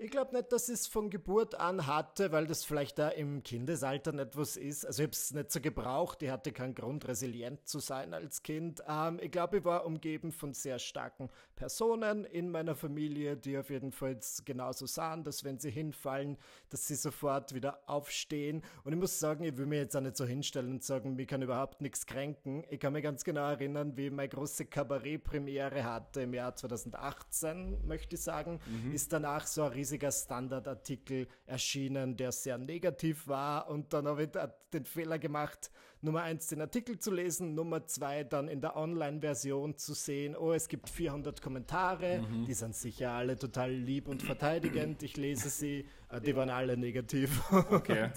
Ich 0.03 0.09
glaube 0.09 0.35
nicht, 0.35 0.51
dass 0.51 0.67
ich 0.67 0.73
es 0.73 0.87
von 0.87 1.11
Geburt 1.11 1.53
an 1.53 1.85
hatte, 1.85 2.31
weil 2.31 2.47
das 2.47 2.65
vielleicht 2.65 2.97
da 2.97 3.09
im 3.09 3.43
Kindesalter 3.43 4.11
nicht 4.11 4.35
was 4.35 4.57
ist. 4.57 4.83
Also 4.83 5.03
ich 5.03 5.05
habe 5.05 5.13
es 5.13 5.31
nicht 5.31 5.51
so 5.51 5.61
gebraucht. 5.61 6.23
Ich 6.23 6.31
hatte 6.31 6.51
keinen 6.51 6.73
Grund, 6.73 7.07
resilient 7.07 7.67
zu 7.67 7.77
sein 7.77 8.15
als 8.15 8.41
Kind. 8.41 8.81
Ähm, 8.87 9.19
ich 9.21 9.29
glaube, 9.29 9.59
ich 9.59 9.63
war 9.63 9.85
umgeben 9.85 10.31
von 10.31 10.55
sehr 10.55 10.79
starken 10.79 11.29
Personen 11.55 12.25
in 12.25 12.49
meiner 12.49 12.73
Familie, 12.73 13.37
die 13.37 13.55
auf 13.59 13.69
jeden 13.69 13.91
Fall 13.91 14.17
genauso 14.43 14.87
sahen, 14.87 15.23
dass 15.23 15.43
wenn 15.43 15.59
sie 15.59 15.69
hinfallen, 15.69 16.39
dass 16.71 16.87
sie 16.87 16.95
sofort 16.95 17.53
wieder 17.53 17.83
aufstehen. 17.85 18.63
Und 18.83 18.93
ich 18.93 18.99
muss 18.99 19.19
sagen, 19.19 19.43
ich 19.43 19.55
will 19.55 19.67
mir 19.67 19.81
jetzt 19.81 19.95
auch 19.95 20.01
nicht 20.01 20.17
so 20.17 20.25
hinstellen 20.25 20.71
und 20.71 20.83
sagen, 20.83 21.15
mir 21.15 21.27
kann 21.27 21.43
überhaupt 21.43 21.79
nichts 21.79 22.07
kränken. 22.07 22.63
Ich 22.71 22.79
kann 22.79 22.93
mich 22.93 23.03
ganz 23.03 23.23
genau 23.23 23.51
erinnern, 23.51 23.95
wie 23.97 24.09
meine 24.09 24.29
große 24.29 24.65
Kabarettpremiere 24.65 25.83
hatte 25.83 26.21
im 26.21 26.33
Jahr 26.33 26.55
2018, 26.55 27.85
möchte 27.85 28.15
ich 28.15 28.21
sagen. 28.23 28.59
Mhm. 28.65 28.95
Ist 28.95 29.13
danach 29.13 29.45
so 29.45 29.61
ein 29.61 29.73
riesiger 29.91 30.11
Standardartikel 30.11 31.27
erschienen, 31.45 32.15
der 32.15 32.31
sehr 32.31 32.57
negativ 32.57 33.27
war. 33.27 33.69
Und 33.69 33.91
dann 33.93 34.07
habe 34.07 34.23
ich 34.23 34.29
den 34.71 34.85
Fehler 34.85 35.19
gemacht, 35.19 35.69
Nummer 36.01 36.23
eins 36.23 36.47
den 36.47 36.61
Artikel 36.61 36.97
zu 36.97 37.11
lesen, 37.11 37.53
Nummer 37.53 37.85
zwei 37.85 38.23
dann 38.23 38.47
in 38.47 38.59
der 38.59 38.75
Online-Version 38.75 39.77
zu 39.77 39.93
sehen, 39.93 40.35
oh, 40.35 40.51
es 40.51 40.67
gibt 40.67 40.89
400 40.89 41.41
Kommentare, 41.41 42.21
mhm. 42.21 42.45
die 42.45 42.53
sind 42.53 42.75
sicher 42.75 43.11
alle 43.11 43.37
total 43.37 43.71
lieb 43.71 44.07
und 44.07 44.23
verteidigend, 44.23 45.03
ich 45.03 45.15
lese 45.17 45.49
sie, 45.49 45.85
äh, 46.11 46.21
die 46.21 46.35
waren 46.35 46.49
alle 46.49 46.77
negativ. 46.77 47.41
Okay. 47.51 47.71
okay. 47.71 48.09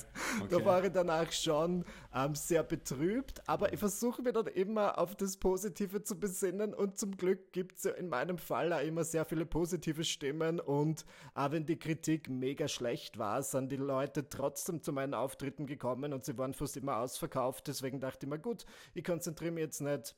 Da 0.51 0.65
war 0.65 0.85
ich 0.85 0.93
danach 0.93 1.31
schon 1.33 1.85
ähm, 2.15 2.35
sehr 2.35 2.63
betrübt, 2.63 3.47
aber 3.49 3.73
ich 3.73 3.79
versuche 3.79 4.23
mir 4.23 4.33
dann 4.33 4.47
immer 4.47 4.99
auf 4.99 5.15
das 5.15 5.37
Positive 5.37 6.03
zu 6.03 6.19
besinnen. 6.19 6.75
Und 6.75 6.99
zum 6.99 7.17
Glück 7.17 7.53
gibt 7.53 7.79
es 7.79 7.85
ja 7.85 7.93
in 7.93 8.09
meinem 8.09 8.39
Fall 8.39 8.73
auch 8.73 8.81
immer 8.81 9.05
sehr 9.05 9.25
viele 9.25 9.47
positive 9.47 10.05
Stimmen. 10.05 10.61
Und 10.61 11.05
auch 11.35 11.53
wenn 11.53 11.67
die 11.67 11.79
Kritik 11.79 12.29
mega 12.29 12.69
schlecht 12.69 13.19
war, 13.19 13.43
sind 13.43 13.71
die 13.71 13.77
Leute 13.77 14.29
trotzdem 14.29 14.83
zu 14.83 14.93
meinen 14.93 15.15
Auftritten 15.15 15.67
gekommen. 15.67 16.13
Und 16.13 16.25
sie 16.25 16.37
waren 16.37 16.55
fast 16.55 16.77
immer 16.77 16.99
ausverkauft 16.99 17.69
deswegen 17.75 18.01
dachte 18.01 18.27
ich 18.27 18.31
mir, 18.31 18.39
gut, 18.39 18.65
ich 18.95 19.05
konzentriere 19.05 19.53
mich 19.53 19.63
jetzt 19.63 19.81
nicht 19.81 20.17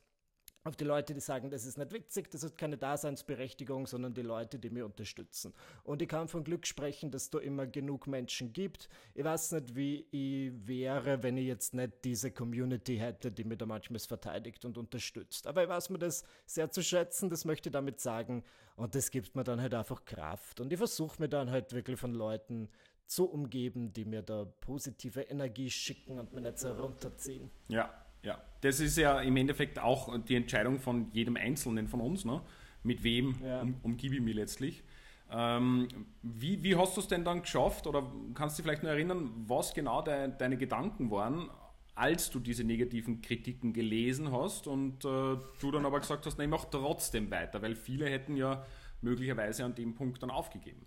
auf 0.67 0.75
die 0.75 0.83
Leute, 0.83 1.13
die 1.13 1.21
sagen, 1.21 1.49
das 1.49 1.65
ist 1.65 1.77
nicht 1.77 1.93
witzig, 1.93 2.29
das 2.29 2.43
hat 2.43 2.57
keine 2.57 2.77
Daseinsberechtigung, 2.77 3.87
sondern 3.87 4.13
die 4.13 4.21
Leute, 4.21 4.59
die 4.59 4.69
mich 4.69 4.83
unterstützen. 4.83 5.53
Und 5.83 6.01
ich 6.01 6.09
kann 6.09 6.27
von 6.27 6.43
Glück 6.43 6.67
sprechen, 6.67 7.09
dass 7.09 7.29
da 7.29 7.39
immer 7.39 7.65
genug 7.65 8.05
Menschen 8.05 8.51
gibt. 8.51 8.89
Ich 9.13 9.23
weiß 9.23 9.53
nicht, 9.53 9.75
wie 9.75 10.05
ich 10.11 10.67
wäre, 10.67 11.23
wenn 11.23 11.37
ich 11.37 11.47
jetzt 11.47 11.73
nicht 11.73 12.03
diese 12.03 12.31
Community 12.31 12.97
hätte, 12.97 13.31
die 13.31 13.45
mir 13.45 13.55
da 13.55 13.65
manchmal 13.65 13.99
verteidigt 13.99 14.65
und 14.65 14.77
unterstützt. 14.77 15.47
Aber 15.47 15.63
ich 15.63 15.69
weiß 15.69 15.89
mir 15.89 15.99
das 15.99 16.25
sehr 16.45 16.69
zu 16.69 16.83
schätzen, 16.83 17.29
das 17.29 17.45
möchte 17.45 17.69
ich 17.69 17.73
damit 17.73 18.01
sagen. 18.01 18.43
Und 18.75 18.93
das 18.93 19.09
gibt 19.09 19.35
mir 19.35 19.43
dann 19.43 19.61
halt 19.61 19.73
einfach 19.73 20.03
Kraft. 20.05 20.59
Und 20.59 20.71
ich 20.71 20.77
versuche 20.77 21.21
mir 21.21 21.29
dann 21.29 21.49
halt 21.49 21.73
wirklich 21.73 21.97
von 21.97 22.13
Leuten 22.13 22.69
zu 23.07 23.25
umgeben, 23.25 23.93
die 23.93 24.05
mir 24.05 24.21
da 24.21 24.45
positive 24.45 25.21
Energie 25.21 25.69
schicken 25.69 26.19
und 26.19 26.33
mir 26.33 26.41
nicht 26.41 26.59
so 26.59 26.71
runterziehen. 26.71 27.49
Ja, 27.69 27.89
ja. 28.23 28.41
Das 28.61 28.79
ist 28.79 28.97
ja 28.97 29.21
im 29.21 29.37
Endeffekt 29.37 29.79
auch 29.79 30.17
die 30.25 30.35
Entscheidung 30.35 30.79
von 30.79 31.09
jedem 31.11 31.37
Einzelnen 31.37 31.87
von 31.87 32.01
uns, 32.01 32.25
ne? 32.25 32.41
mit 32.83 33.03
wem 33.03 33.35
ja. 33.43 33.61
um, 33.61 33.75
umgebe 33.83 34.15
ich 34.15 34.21
mich 34.21 34.35
letztlich. 34.35 34.83
Ähm, 35.29 35.87
wie, 36.21 36.63
wie 36.63 36.75
hast 36.75 36.95
du 36.95 37.01
es 37.01 37.07
denn 37.07 37.25
dann 37.25 37.41
geschafft 37.41 37.85
oder 37.85 38.09
kannst 38.33 38.57
du 38.57 38.61
dich 38.61 38.67
vielleicht 38.67 38.83
noch 38.83 38.91
erinnern, 38.91 39.29
was 39.45 39.73
genau 39.73 40.01
de, 40.01 40.31
deine 40.37 40.57
Gedanken 40.57 41.11
waren, 41.11 41.49
als 41.95 42.29
du 42.29 42.39
diese 42.39 42.63
negativen 42.63 43.21
Kritiken 43.21 43.73
gelesen 43.73 44.31
hast 44.31 44.67
und 44.67 45.03
äh, 45.03 45.37
du 45.59 45.71
dann 45.71 45.85
aber 45.85 45.99
gesagt 45.99 46.25
hast, 46.25 46.37
nein, 46.37 46.47
ich 46.47 46.51
mach 46.51 46.65
trotzdem 46.65 47.29
weiter, 47.29 47.61
weil 47.61 47.75
viele 47.75 48.09
hätten 48.09 48.37
ja 48.37 48.65
möglicherweise 49.01 49.65
an 49.65 49.75
dem 49.75 49.95
Punkt 49.95 50.23
dann 50.23 50.29
aufgegeben. 50.29 50.85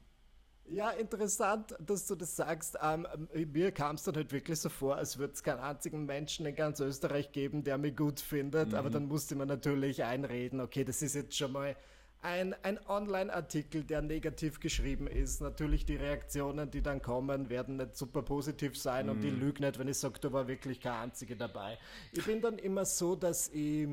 Ja, 0.72 0.90
interessant, 0.90 1.74
dass 1.80 2.06
du 2.06 2.14
das 2.14 2.36
sagst. 2.36 2.78
Ähm, 2.80 3.06
mir 3.52 3.72
kam 3.72 3.96
es 3.96 4.04
dann 4.04 4.14
halt 4.14 4.32
wirklich 4.32 4.60
so 4.60 4.68
vor, 4.68 4.96
als 4.96 5.18
würde 5.18 5.34
es 5.34 5.42
keinen 5.42 5.58
einzigen 5.58 6.06
Menschen 6.06 6.46
in 6.46 6.54
ganz 6.54 6.78
Österreich 6.78 7.32
geben, 7.32 7.64
der 7.64 7.76
mich 7.76 7.96
gut 7.96 8.20
findet. 8.20 8.68
Mhm. 8.68 8.74
Aber 8.76 8.88
dann 8.88 9.08
musste 9.08 9.34
man 9.34 9.48
natürlich 9.48 10.04
einreden, 10.04 10.60
okay, 10.60 10.84
das 10.84 11.02
ist 11.02 11.14
jetzt 11.16 11.36
schon 11.36 11.52
mal 11.52 11.74
ein, 12.22 12.54
ein 12.62 12.78
Online-Artikel, 12.86 13.82
der 13.82 14.02
negativ 14.02 14.60
geschrieben 14.60 15.08
ist. 15.08 15.40
Natürlich 15.40 15.86
die 15.86 15.96
Reaktionen, 15.96 16.70
die 16.70 16.82
dann 16.82 17.02
kommen, 17.02 17.48
werden 17.48 17.78
nicht 17.78 17.96
super 17.96 18.22
positiv 18.22 18.76
sein 18.78 19.06
mm. 19.06 19.10
und 19.10 19.24
ich 19.24 19.32
mhm. 19.32 19.40
lüge 19.40 19.62
nicht, 19.64 19.78
wenn 19.78 19.88
ich 19.88 19.96
sage, 19.96 20.20
da 20.20 20.30
war 20.30 20.46
wirklich 20.46 20.80
kein 20.80 20.92
einziger 20.92 21.34
dabei. 21.34 21.78
Ich 22.12 22.24
bin 22.24 22.42
dann 22.42 22.58
immer 22.58 22.84
so, 22.84 23.16
dass 23.16 23.48
ich 23.48 23.88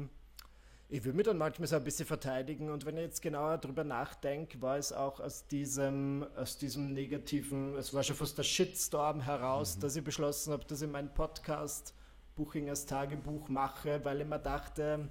ich 0.89 1.03
will 1.03 1.13
mich 1.13 1.25
dann 1.25 1.37
manchmal 1.37 1.67
so 1.67 1.75
ein 1.75 1.83
bisschen 1.83 2.05
verteidigen 2.05 2.69
und 2.69 2.85
wenn 2.85 2.95
ich 2.95 3.03
jetzt 3.03 3.21
genauer 3.21 3.57
drüber 3.57 3.83
nachdenke, 3.83 4.61
war 4.61 4.77
es 4.77 4.93
auch 4.93 5.19
aus 5.19 5.45
diesem, 5.47 6.25
aus 6.37 6.57
diesem 6.57 6.93
negativen, 6.93 7.75
es 7.75 7.93
war 7.93 8.03
schon 8.03 8.15
fast 8.15 8.37
der 8.37 8.43
Shitstorm 8.43 9.21
heraus, 9.21 9.75
mhm. 9.75 9.81
dass 9.81 9.95
ich 9.97 10.03
beschlossen 10.03 10.53
habe, 10.53 10.63
dass 10.65 10.81
ich 10.81 10.89
meinen 10.89 11.13
Podcast 11.13 11.93
Buchingers 12.35 12.85
Tagebuch 12.85 13.49
mache, 13.49 13.99
weil 14.05 14.21
ich 14.21 14.27
mir 14.27 14.39
dachte, 14.39 15.09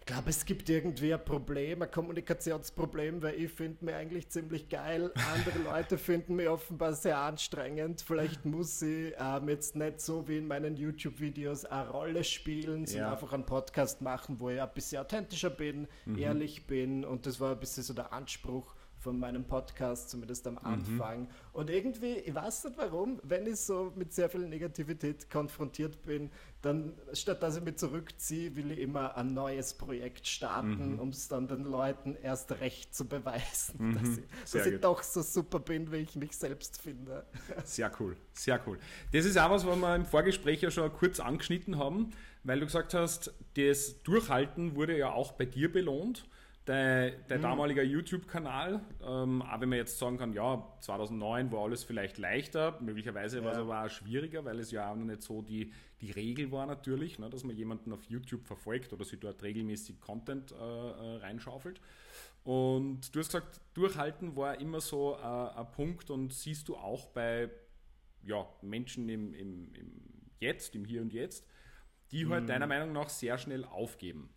ich 0.00 0.06
glaube, 0.06 0.30
es 0.30 0.44
gibt 0.44 0.68
irgendwie 0.68 1.14
ein 1.14 1.24
Problem, 1.24 1.82
ein 1.82 1.90
Kommunikationsproblem, 1.90 3.22
weil 3.22 3.34
ich 3.34 3.52
finde 3.52 3.84
mich 3.84 3.94
eigentlich 3.94 4.28
ziemlich 4.28 4.68
geil. 4.68 5.12
Andere 5.34 5.58
Leute 5.64 5.98
finden 5.98 6.36
mich 6.36 6.48
offenbar 6.48 6.94
sehr 6.94 7.18
anstrengend. 7.18 8.00
Vielleicht 8.00 8.44
muss 8.44 8.80
ich 8.82 9.12
ähm, 9.18 9.48
jetzt 9.48 9.76
nicht 9.76 10.00
so 10.00 10.26
wie 10.26 10.38
in 10.38 10.48
meinen 10.48 10.76
YouTube-Videos 10.76 11.66
eine 11.66 11.90
Rolle 11.90 12.24
spielen, 12.24 12.86
sondern 12.86 13.08
ja. 13.08 13.12
einfach 13.12 13.32
einen 13.32 13.46
Podcast 13.46 14.00
machen, 14.00 14.40
wo 14.40 14.48
ich 14.50 14.60
ein 14.60 14.70
bisschen 14.74 15.02
authentischer 15.02 15.50
bin, 15.50 15.86
mhm. 16.06 16.18
ehrlich 16.18 16.66
bin. 16.66 17.04
Und 17.04 17.26
das 17.26 17.38
war 17.38 17.52
ein 17.52 17.60
bisschen 17.60 17.84
so 17.84 17.94
der 17.94 18.12
Anspruch 18.12 18.74
von 19.00 19.18
meinem 19.18 19.44
Podcast, 19.44 20.10
zumindest 20.10 20.46
am 20.46 20.54
mhm. 20.54 20.60
Anfang. 20.64 21.20
Mhm. 21.22 21.28
Und 21.52 21.70
irgendwie, 21.70 22.14
ich 22.14 22.34
weiß 22.34 22.64
nicht 22.64 22.76
warum, 22.76 23.18
wenn 23.22 23.46
ich 23.46 23.56
so 23.56 23.92
mit 23.96 24.12
sehr 24.12 24.28
viel 24.28 24.46
Negativität 24.46 25.30
konfrontiert 25.30 26.02
bin, 26.02 26.30
dann 26.62 26.92
statt 27.14 27.42
dass 27.42 27.56
ich 27.56 27.62
mich 27.62 27.76
zurückziehe, 27.76 28.54
will 28.54 28.72
ich 28.72 28.78
immer 28.80 29.16
ein 29.16 29.32
neues 29.32 29.72
Projekt 29.74 30.26
starten, 30.26 30.94
mhm. 30.94 30.98
um 30.98 31.08
es 31.08 31.28
dann 31.28 31.48
den 31.48 31.64
Leuten 31.64 32.16
erst 32.22 32.52
recht 32.60 32.94
zu 32.94 33.06
beweisen, 33.06 33.76
mhm. 33.78 33.94
dass, 33.94 34.18
ich, 34.18 34.52
dass 34.52 34.66
ich, 34.66 34.80
doch 34.80 35.02
so 35.02 35.22
super 35.22 35.58
bin, 35.58 35.90
wie 35.90 35.96
ich 35.96 36.16
mich 36.16 36.36
selbst 36.36 36.80
finde. 36.80 37.24
Sehr 37.64 37.90
cool, 37.98 38.16
sehr 38.32 38.60
cool. 38.66 38.78
Das 39.12 39.24
ist 39.24 39.38
auch 39.38 39.50
was, 39.50 39.66
was 39.66 39.76
wir 39.76 39.94
im 39.94 40.04
Vorgespräch 40.04 40.60
ja 40.60 40.70
schon 40.70 40.92
kurz 40.92 41.20
angeschnitten 41.20 41.78
haben, 41.78 42.10
weil 42.44 42.60
du 42.60 42.66
gesagt 42.66 42.94
hast, 42.94 43.32
das 43.54 44.02
Durchhalten 44.02 44.74
wurde 44.74 44.96
ja 44.96 45.12
auch 45.12 45.32
bei 45.32 45.44
dir 45.46 45.70
belohnt 45.72 46.26
dein, 46.70 47.14
dein 47.28 47.38
mhm. 47.38 47.42
damaliger 47.42 47.82
YouTube-Kanal, 47.82 48.80
ähm, 49.02 49.42
auch 49.42 49.60
wenn 49.60 49.68
man 49.68 49.78
jetzt 49.78 49.98
sagen 49.98 50.18
kann, 50.18 50.32
ja, 50.32 50.64
2009 50.80 51.50
war 51.50 51.64
alles 51.64 51.82
vielleicht 51.84 52.18
leichter, 52.18 52.78
möglicherweise 52.80 53.38
ja. 53.38 53.44
war 53.44 53.52
es 53.52 53.58
aber 53.58 53.84
auch 53.84 53.90
schwieriger, 53.90 54.44
weil 54.44 54.58
es 54.60 54.70
ja 54.70 54.90
auch 54.90 54.96
noch 54.96 55.04
nicht 55.04 55.22
so 55.22 55.42
die, 55.42 55.72
die 56.00 56.12
Regel 56.12 56.52
war 56.52 56.66
natürlich, 56.66 57.18
ne, 57.18 57.28
dass 57.28 57.44
man 57.44 57.56
jemanden 57.56 57.92
auf 57.92 58.04
YouTube 58.04 58.46
verfolgt 58.46 58.92
oder 58.92 59.04
sich 59.04 59.18
dort 59.18 59.42
regelmäßig 59.42 60.00
Content 60.00 60.52
äh, 60.52 60.54
äh, 60.54 61.16
reinschaufelt. 61.16 61.80
Und 62.44 63.14
du 63.14 63.18
hast 63.18 63.26
gesagt, 63.26 63.60
durchhalten 63.74 64.36
war 64.36 64.60
immer 64.60 64.80
so 64.80 65.16
äh, 65.16 65.58
ein 65.58 65.70
Punkt 65.72 66.10
und 66.10 66.32
siehst 66.32 66.68
du 66.68 66.76
auch 66.76 67.08
bei 67.08 67.50
ja, 68.22 68.46
Menschen 68.62 69.08
im, 69.08 69.34
im, 69.34 69.74
im 69.74 70.02
Jetzt, 70.38 70.74
im 70.74 70.84
Hier 70.84 71.02
und 71.02 71.12
Jetzt, 71.12 71.46
die 72.12 72.26
halt 72.28 72.44
mhm. 72.44 72.46
deiner 72.46 72.66
Meinung 72.66 72.92
nach 72.92 73.08
sehr 73.08 73.38
schnell 73.38 73.64
aufgeben. 73.64 74.30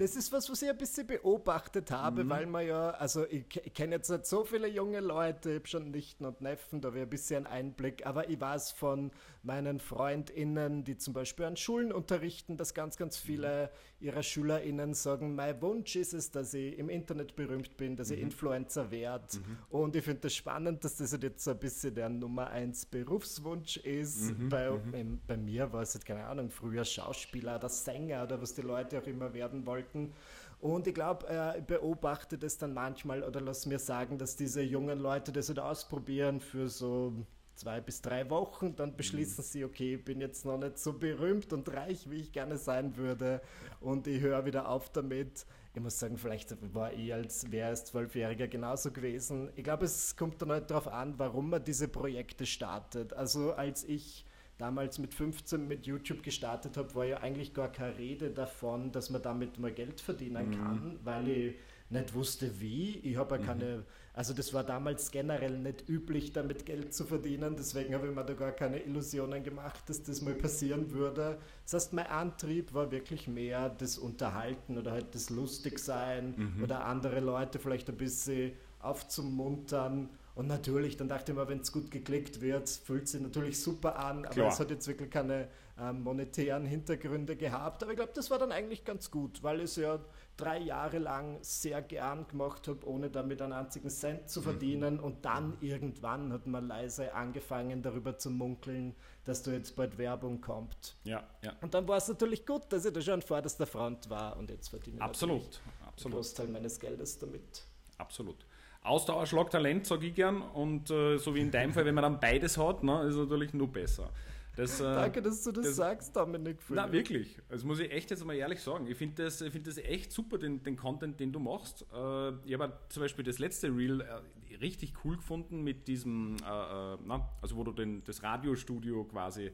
Das 0.00 0.16
ist 0.16 0.32
was, 0.32 0.48
was 0.48 0.62
ich 0.62 0.70
ein 0.70 0.78
bisschen 0.78 1.06
beobachtet 1.06 1.90
habe, 1.90 2.24
mhm. 2.24 2.30
weil 2.30 2.46
man 2.46 2.66
ja, 2.66 2.92
also 2.92 3.26
ich, 3.26 3.44
ich 3.62 3.74
kenne 3.74 3.96
jetzt 3.96 4.08
nicht 4.08 4.24
so 4.24 4.44
viele 4.44 4.66
junge 4.66 5.00
Leute, 5.00 5.50
ich 5.50 5.56
habe 5.56 5.68
schon 5.68 5.90
Nichten 5.90 6.24
und 6.24 6.40
Neffen, 6.40 6.80
da 6.80 6.94
wäre 6.94 7.04
ein 7.04 7.10
bisschen 7.10 7.46
ein 7.46 7.66
Einblick, 7.66 8.06
aber 8.06 8.30
ich 8.30 8.40
weiß 8.40 8.70
von 8.70 9.10
meinen 9.42 9.78
FreundInnen, 9.78 10.84
die 10.84 10.96
zum 10.96 11.12
Beispiel 11.12 11.44
an 11.44 11.56
Schulen 11.56 11.92
unterrichten, 11.92 12.56
dass 12.56 12.72
ganz, 12.72 12.96
ganz 12.96 13.18
viele 13.18 13.70
ihrer 14.00 14.22
SchülerInnen 14.22 14.94
sagen, 14.94 15.34
mein 15.34 15.60
Wunsch 15.60 15.96
ist 15.96 16.14
es, 16.14 16.30
dass 16.30 16.54
ich 16.54 16.78
im 16.78 16.88
Internet 16.88 17.36
berühmt 17.36 17.76
bin, 17.76 17.96
dass 17.96 18.10
ich 18.10 18.18
mhm. 18.18 18.24
Influencer 18.24 18.90
werde. 18.90 19.36
Mhm. 19.36 19.58
Und 19.68 19.96
ich 19.96 20.04
finde 20.04 20.20
das 20.22 20.34
spannend, 20.34 20.84
dass 20.84 20.96
das 20.96 21.12
jetzt 21.20 21.44
so 21.44 21.50
ein 21.50 21.58
bisschen 21.58 21.94
der 21.94 22.08
Nummer 22.08 22.48
eins 22.48 22.86
Berufswunsch 22.86 23.76
ist. 23.78 24.38
Mhm. 24.38 24.48
Bei, 24.48 24.70
in, 24.92 25.20
bei 25.26 25.36
mir 25.36 25.70
war 25.72 25.82
es 25.82 25.94
halt, 25.94 26.06
keine 26.06 26.24
Ahnung, 26.24 26.50
früher 26.50 26.84
Schauspieler 26.84 27.56
oder 27.56 27.68
Sänger 27.68 28.24
oder 28.24 28.40
was 28.40 28.54
die 28.54 28.62
Leute 28.62 28.98
auch 28.98 29.06
immer 29.06 29.32
werden 29.34 29.39
wollten. 29.66 30.12
Und 30.60 30.86
ich 30.86 30.94
glaube, 30.94 31.26
äh, 31.28 31.58
ich 31.58 31.64
beobachte 31.64 32.36
das 32.36 32.58
dann 32.58 32.74
manchmal 32.74 33.22
oder 33.22 33.40
lass 33.40 33.66
mir 33.66 33.78
sagen, 33.78 34.18
dass 34.18 34.36
diese 34.36 34.62
jungen 34.62 34.98
Leute 34.98 35.32
das 35.32 35.48
halt 35.48 35.58
ausprobieren 35.58 36.40
für 36.40 36.68
so 36.68 37.14
zwei 37.54 37.80
bis 37.80 38.00
drei 38.00 38.28
Wochen, 38.30 38.74
dann 38.74 38.96
beschließen 38.96 39.44
sie, 39.44 39.64
okay, 39.64 39.96
ich 39.96 40.04
bin 40.04 40.20
jetzt 40.20 40.44
noch 40.44 40.58
nicht 40.58 40.78
so 40.78 40.94
berühmt 40.94 41.52
und 41.52 41.68
reich, 41.72 42.08
wie 42.10 42.20
ich 42.20 42.32
gerne 42.32 42.56
sein 42.56 42.96
würde 42.96 43.42
und 43.80 44.06
ich 44.06 44.20
höre 44.20 44.46
wieder 44.46 44.68
auf 44.68 44.90
damit. 44.90 45.46
Ich 45.74 45.80
muss 45.80 45.98
sagen, 45.98 46.16
vielleicht 46.16 46.56
war 46.74 46.92
ich 46.92 47.12
als 47.12 47.50
wäre 47.52 47.68
als 47.68 47.84
Zwölfjähriger 47.84 48.48
genauso 48.48 48.90
gewesen. 48.90 49.50
Ich 49.56 49.64
glaube, 49.64 49.84
es 49.84 50.16
kommt 50.16 50.42
dann 50.42 50.50
halt 50.50 50.70
darauf 50.70 50.88
an, 50.88 51.18
warum 51.18 51.50
man 51.50 51.62
diese 51.62 51.86
Projekte 51.86 52.44
startet. 52.44 53.12
Also 53.12 53.52
als 53.52 53.84
ich 53.84 54.24
damals 54.60 54.98
mit 54.98 55.14
15 55.14 55.66
mit 55.66 55.86
YouTube 55.86 56.22
gestartet 56.22 56.76
habe, 56.76 56.94
war 56.94 57.04
ja 57.04 57.18
eigentlich 57.18 57.54
gar 57.54 57.72
keine 57.72 57.96
Rede 57.96 58.30
davon, 58.30 58.92
dass 58.92 59.10
man 59.10 59.22
damit 59.22 59.58
mal 59.58 59.72
Geld 59.72 60.00
verdienen 60.00 60.50
mhm. 60.50 60.54
kann, 60.54 60.98
weil 61.02 61.28
ich 61.28 61.54
nicht 61.88 62.14
wusste 62.14 62.60
wie. 62.60 62.98
Ich 62.98 63.16
habe 63.16 63.36
ja 63.36 63.40
mhm. 63.40 63.46
keine, 63.46 63.84
also 64.12 64.32
das 64.34 64.52
war 64.54 64.62
damals 64.62 65.10
generell 65.10 65.58
nicht 65.58 65.88
üblich, 65.88 66.32
damit 66.32 66.66
Geld 66.66 66.94
zu 66.94 67.04
verdienen, 67.04 67.56
deswegen 67.56 67.94
habe 67.94 68.08
ich 68.08 68.14
mir 68.14 68.24
da 68.24 68.34
gar 68.34 68.52
keine 68.52 68.78
Illusionen 68.78 69.42
gemacht, 69.42 69.82
dass 69.88 70.02
das 70.02 70.20
mal 70.20 70.34
passieren 70.34 70.92
würde. 70.92 71.38
Das 71.64 71.74
heißt, 71.74 71.92
mein 71.92 72.06
Antrieb 72.06 72.72
war 72.74 72.90
wirklich 72.92 73.28
mehr 73.28 73.70
das 73.70 73.98
Unterhalten 73.98 74.78
oder 74.78 74.92
halt 74.92 75.14
das 75.14 75.30
Lustigsein 75.30 76.34
mhm. 76.36 76.62
oder 76.62 76.84
andere 76.84 77.20
Leute 77.20 77.58
vielleicht 77.58 77.88
ein 77.88 77.96
bisschen 77.96 78.52
aufzumuntern 78.80 80.08
und 80.34 80.46
natürlich, 80.46 80.96
dann 80.96 81.08
dachte 81.08 81.32
ich 81.32 81.38
mir, 81.38 81.48
wenn 81.48 81.60
es 81.60 81.72
gut 81.72 81.90
geklickt 81.90 82.40
wird, 82.40 82.68
fühlt 82.68 83.08
sich 83.08 83.20
natürlich 83.20 83.60
super 83.60 83.98
an, 83.98 84.24
aber 84.24 84.46
es 84.46 84.60
hat 84.60 84.70
jetzt 84.70 84.86
wirklich 84.86 85.10
keine 85.10 85.48
ähm, 85.78 86.02
monetären 86.02 86.66
Hintergründe 86.66 87.36
gehabt. 87.36 87.82
Aber 87.82 87.92
ich 87.92 87.96
glaube, 87.96 88.12
das 88.14 88.30
war 88.30 88.38
dann 88.38 88.52
eigentlich 88.52 88.84
ganz 88.84 89.10
gut, 89.10 89.42
weil 89.42 89.58
ich 89.58 89.64
es 89.64 89.76
ja 89.76 89.98
drei 90.36 90.58
Jahre 90.58 90.98
lang 90.98 91.38
sehr 91.42 91.82
gern 91.82 92.26
gemacht 92.28 92.68
habe, 92.68 92.86
ohne 92.86 93.10
damit 93.10 93.42
einen 93.42 93.52
einzigen 93.52 93.90
Cent 93.90 94.28
zu 94.28 94.40
mhm. 94.40 94.44
verdienen. 94.44 94.94
Mhm. 94.94 95.04
Und 95.04 95.24
dann 95.24 95.56
irgendwann 95.60 96.32
hat 96.32 96.46
man 96.46 96.68
leise 96.68 97.14
angefangen, 97.14 97.82
darüber 97.82 98.18
zu 98.18 98.30
munkeln, 98.30 98.94
dass 99.24 99.42
da 99.42 99.52
jetzt 99.52 99.76
bald 99.76 99.98
Werbung 99.98 100.40
kommt. 100.40 100.96
Ja, 101.04 101.24
ja. 101.42 101.52
Und 101.60 101.74
dann 101.74 101.86
war 101.88 101.98
es 101.98 102.08
natürlich 102.08 102.46
gut, 102.46 102.64
dass 102.70 102.84
ich 102.84 102.92
da 102.92 103.00
schon 103.00 103.22
vor 103.22 103.40
der 103.42 103.66
Front 103.66 104.08
war 104.10 104.36
und 104.36 104.50
jetzt 104.50 104.68
verdiene 104.68 104.96
ich 104.96 105.02
absolut, 105.02 105.60
absolut. 105.86 106.04
einen 106.04 106.14
Großteil 106.14 106.48
meines 106.48 106.78
Geldes 106.78 107.18
damit. 107.18 107.64
Absolut. 107.98 108.46
Ausdauer 108.82 109.26
schlagt 109.26 109.52
Talent, 109.52 109.86
sage 109.86 110.06
ich 110.06 110.14
gern. 110.14 110.42
Und 110.42 110.90
äh, 110.90 111.18
so 111.18 111.34
wie 111.34 111.40
in 111.40 111.50
deinem 111.50 111.72
Fall, 111.72 111.84
wenn 111.84 111.94
man 111.94 112.02
dann 112.02 112.20
beides 112.20 112.56
hat, 112.56 112.82
ne, 112.82 113.02
ist 113.02 113.16
natürlich 113.16 113.52
nur 113.52 113.68
besser. 113.68 114.10
Das, 114.56 114.80
äh, 114.80 114.84
Danke, 114.84 115.22
dass 115.22 115.42
du 115.44 115.52
das, 115.52 115.66
das 115.66 115.76
sagst, 115.76 116.16
Dominik. 116.16 116.58
Na, 116.68 116.90
wirklich. 116.90 117.38
Das 117.48 117.64
muss 117.64 117.78
ich 117.78 117.90
echt 117.90 118.10
jetzt 118.10 118.24
mal 118.24 118.34
ehrlich 118.34 118.60
sagen. 118.60 118.86
Ich 118.86 118.96
finde 118.96 119.24
das, 119.24 119.42
find 119.42 119.66
das 119.66 119.78
echt 119.78 120.12
super, 120.12 120.38
den, 120.38 120.62
den 120.62 120.76
Content, 120.76 121.20
den 121.20 121.32
du 121.32 121.38
machst. 121.38 121.86
Äh, 121.92 122.30
ich 122.44 122.54
habe 122.54 122.72
zum 122.88 123.02
Beispiel 123.02 123.24
das 123.24 123.38
letzte 123.38 123.68
Reel 123.68 124.00
äh, 124.00 124.56
richtig 124.56 124.92
cool 125.04 125.16
gefunden 125.16 125.62
mit 125.62 125.86
diesem, 125.88 126.36
äh, 126.44 126.94
äh, 126.94 126.98
na, 127.06 127.28
also 127.40 127.56
wo 127.56 127.64
du 127.64 127.72
den, 127.72 128.02
das 128.04 128.22
Radiostudio 128.22 129.04
quasi 129.04 129.52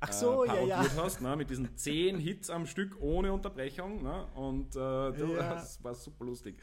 Ach 0.00 0.12
so, 0.12 0.44
äh, 0.44 0.48
parodiert 0.48 0.68
ja, 0.68 0.82
ja. 0.82 1.02
hast, 1.02 1.20
ne, 1.20 1.36
mit 1.36 1.50
diesen 1.50 1.76
zehn 1.76 2.18
Hits 2.18 2.50
am 2.50 2.66
Stück 2.66 2.96
ohne 3.00 3.32
Unterbrechung. 3.32 4.02
Ne, 4.02 4.26
und 4.34 4.74
äh, 4.76 4.78
ja. 4.80 5.54
das 5.54 5.82
war 5.82 5.94
super 5.94 6.24
lustig. 6.24 6.56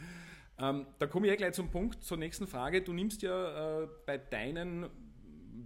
Ähm, 0.60 0.86
da 1.00 1.08
komme 1.08 1.28
ich 1.28 1.32
ja 1.32 1.36
gleich 1.36 1.54
zum 1.54 1.70
Punkt, 1.70 2.04
zur 2.04 2.18
nächsten 2.18 2.48
Frage. 2.48 2.82
Du 2.82 2.94
nimmst 2.94 3.22
ja 3.22 3.84
äh, 3.84 3.88
bei 4.06 4.18
deinen 4.18 4.90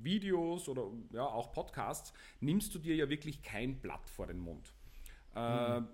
Videos 0.03 0.67
oder 0.67 0.87
ja, 1.11 1.25
auch 1.25 1.51
Podcasts, 1.51 2.13
nimmst 2.39 2.73
du 2.73 2.79
dir 2.79 2.95
ja 2.95 3.09
wirklich 3.09 3.41
kein 3.41 3.79
Blatt 3.79 4.09
vor 4.09 4.27
den 4.27 4.39
Mund. 4.39 4.73
Äh, 5.35 5.79
mhm. 5.79 5.87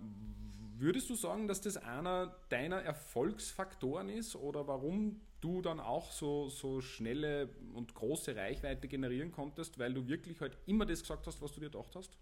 Würdest 0.77 1.09
du 1.09 1.15
sagen, 1.15 1.47
dass 1.47 1.61
das 1.61 1.77
einer 1.77 2.35
deiner 2.49 2.81
Erfolgsfaktoren 2.81 4.09
ist 4.09 4.35
oder 4.35 4.67
warum 4.67 5.21
du 5.39 5.61
dann 5.61 5.79
auch 5.79 6.11
so, 6.11 6.49
so 6.49 6.81
schnelle 6.81 7.49
und 7.73 7.93
große 7.93 8.35
Reichweite 8.35 8.87
generieren 8.87 9.31
konntest, 9.31 9.79
weil 9.79 9.93
du 9.93 10.07
wirklich 10.07 10.41
halt 10.41 10.57
immer 10.65 10.85
das 10.85 11.01
gesagt 11.01 11.27
hast, 11.27 11.41
was 11.41 11.51
du 11.53 11.59
dir 11.59 11.69
gedacht 11.69 11.95
hast? 11.95 12.17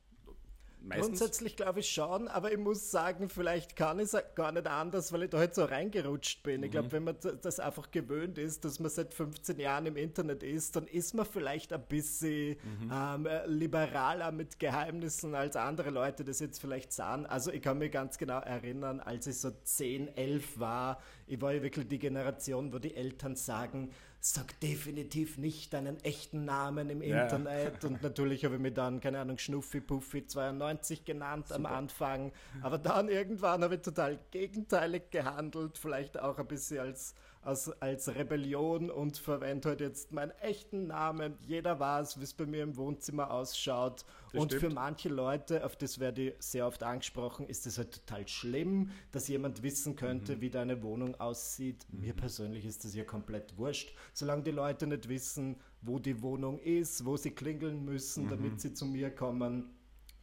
Meistens. 0.85 1.07
Grundsätzlich 1.07 1.55
glaube 1.55 1.79
ich 1.79 1.89
schon, 1.89 2.27
aber 2.27 2.51
ich 2.51 2.57
muss 2.57 2.91
sagen, 2.91 3.29
vielleicht 3.29 3.77
kann 3.77 3.99
ich 3.99 4.13
es 4.13 4.17
gar 4.35 4.51
nicht 4.51 4.67
anders, 4.67 5.13
weil 5.13 5.23
ich 5.23 5.29
da 5.29 5.37
halt 5.37 5.55
so 5.55 5.63
reingerutscht 5.63 6.43
bin. 6.43 6.57
Mhm. 6.57 6.63
Ich 6.65 6.71
glaube, 6.71 6.91
wenn 6.91 7.05
man 7.05 7.15
das 7.41 7.61
einfach 7.61 7.89
gewöhnt 7.89 8.37
ist, 8.37 8.65
dass 8.65 8.81
man 8.81 8.91
seit 8.91 9.13
15 9.13 9.59
Jahren 9.61 9.85
im 9.85 9.95
Internet 9.95 10.43
ist, 10.43 10.75
dann 10.75 10.85
ist 10.87 11.13
man 11.13 11.25
vielleicht 11.25 11.71
ein 11.71 11.81
bisschen 11.87 12.57
mhm. 12.81 12.91
ähm, 12.91 13.27
liberaler 13.45 14.33
mit 14.33 14.59
Geheimnissen, 14.59 15.35
als 15.35 15.55
andere 15.55 15.89
Leute 15.89 16.25
das 16.25 16.41
jetzt 16.41 16.59
vielleicht 16.59 16.91
sahen. 16.91 17.25
Also 17.25 17.49
ich 17.51 17.61
kann 17.61 17.77
mich 17.77 17.91
ganz 17.93 18.17
genau 18.17 18.39
erinnern, 18.39 18.99
als 18.99 19.25
ich 19.25 19.39
so 19.39 19.51
10, 19.51 20.17
11 20.17 20.59
war, 20.59 21.01
ich 21.27 21.39
war 21.41 21.53
ja 21.53 21.63
wirklich 21.63 21.87
die 21.87 21.99
Generation, 21.99 22.73
wo 22.73 22.79
die 22.79 22.93
Eltern 22.93 23.37
sagen, 23.37 23.91
sag 24.25 24.57
definitiv 24.61 25.37
nicht 25.37 25.73
deinen 25.73 26.01
echten 26.01 26.45
Namen 26.45 26.89
im 26.89 27.01
ja. 27.01 27.23
Internet. 27.23 27.83
Und 27.83 28.01
natürlich 28.01 28.45
habe 28.45 28.55
ich 28.55 28.61
mich 28.61 28.73
dann, 28.73 29.01
keine 29.01 29.19
Ahnung, 29.19 29.37
Schnuffi 29.37 29.81
Puffi 29.81 30.25
92 30.25 31.03
genannt 31.03 31.49
Super. 31.49 31.59
am 31.59 31.65
Anfang. 31.65 32.31
Aber 32.61 32.77
dann 32.77 33.09
irgendwann 33.09 33.63
habe 33.63 33.75
ich 33.75 33.81
total 33.81 34.17
gegenteilig 34.31 35.09
gehandelt, 35.11 35.77
vielleicht 35.77 36.17
auch 36.17 36.37
ein 36.37 36.47
bisschen 36.47 36.79
als 36.79 37.15
als, 37.45 37.69
als 37.81 38.13
Rebellion 38.13 38.89
und 38.89 39.17
verwende 39.17 39.71
heute 39.71 39.83
jetzt 39.85 40.11
meinen 40.11 40.31
echten 40.41 40.87
Namen. 40.87 41.35
Jeder 41.45 41.79
weiß, 41.79 42.19
wie 42.19 42.23
es 42.23 42.33
bei 42.33 42.45
mir 42.45 42.63
im 42.63 42.77
Wohnzimmer 42.77 43.31
ausschaut. 43.31 44.05
Das 44.31 44.41
und 44.41 44.51
stimmt. 44.51 44.61
für 44.61 44.69
manche 44.69 45.09
Leute, 45.09 45.65
auf 45.65 45.75
das 45.75 45.99
werde 45.99 46.29
ich 46.29 46.33
sehr 46.39 46.65
oft 46.67 46.83
angesprochen, 46.83 47.47
ist 47.47 47.67
es 47.67 47.77
halt 47.77 47.93
total 47.93 48.27
schlimm, 48.27 48.91
dass 49.11 49.27
jemand 49.27 49.61
wissen 49.63 49.95
könnte, 49.95 50.37
mhm. 50.37 50.41
wie 50.41 50.49
deine 50.49 50.81
Wohnung 50.83 51.19
aussieht. 51.19 51.85
Mhm. 51.89 52.01
Mir 52.01 52.13
persönlich 52.13 52.65
ist 52.65 52.83
das 52.85 52.95
ja 52.95 53.03
komplett 53.03 53.57
wurscht. 53.57 53.93
Solange 54.13 54.43
die 54.43 54.51
Leute 54.51 54.87
nicht 54.87 55.09
wissen, 55.09 55.57
wo 55.81 55.99
die 55.99 56.21
Wohnung 56.21 56.59
ist, 56.59 57.05
wo 57.05 57.17
sie 57.17 57.31
klingeln 57.31 57.83
müssen, 57.83 58.25
mhm. 58.25 58.29
damit 58.29 58.61
sie 58.61 58.73
zu 58.73 58.85
mir 58.85 59.13
kommen, 59.13 59.69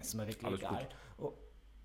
ist 0.01 0.15
mir 0.15 0.27
wirklich 0.27 0.47
Alles 0.47 0.61
egal. 0.61 0.85
Gut. 0.85 0.97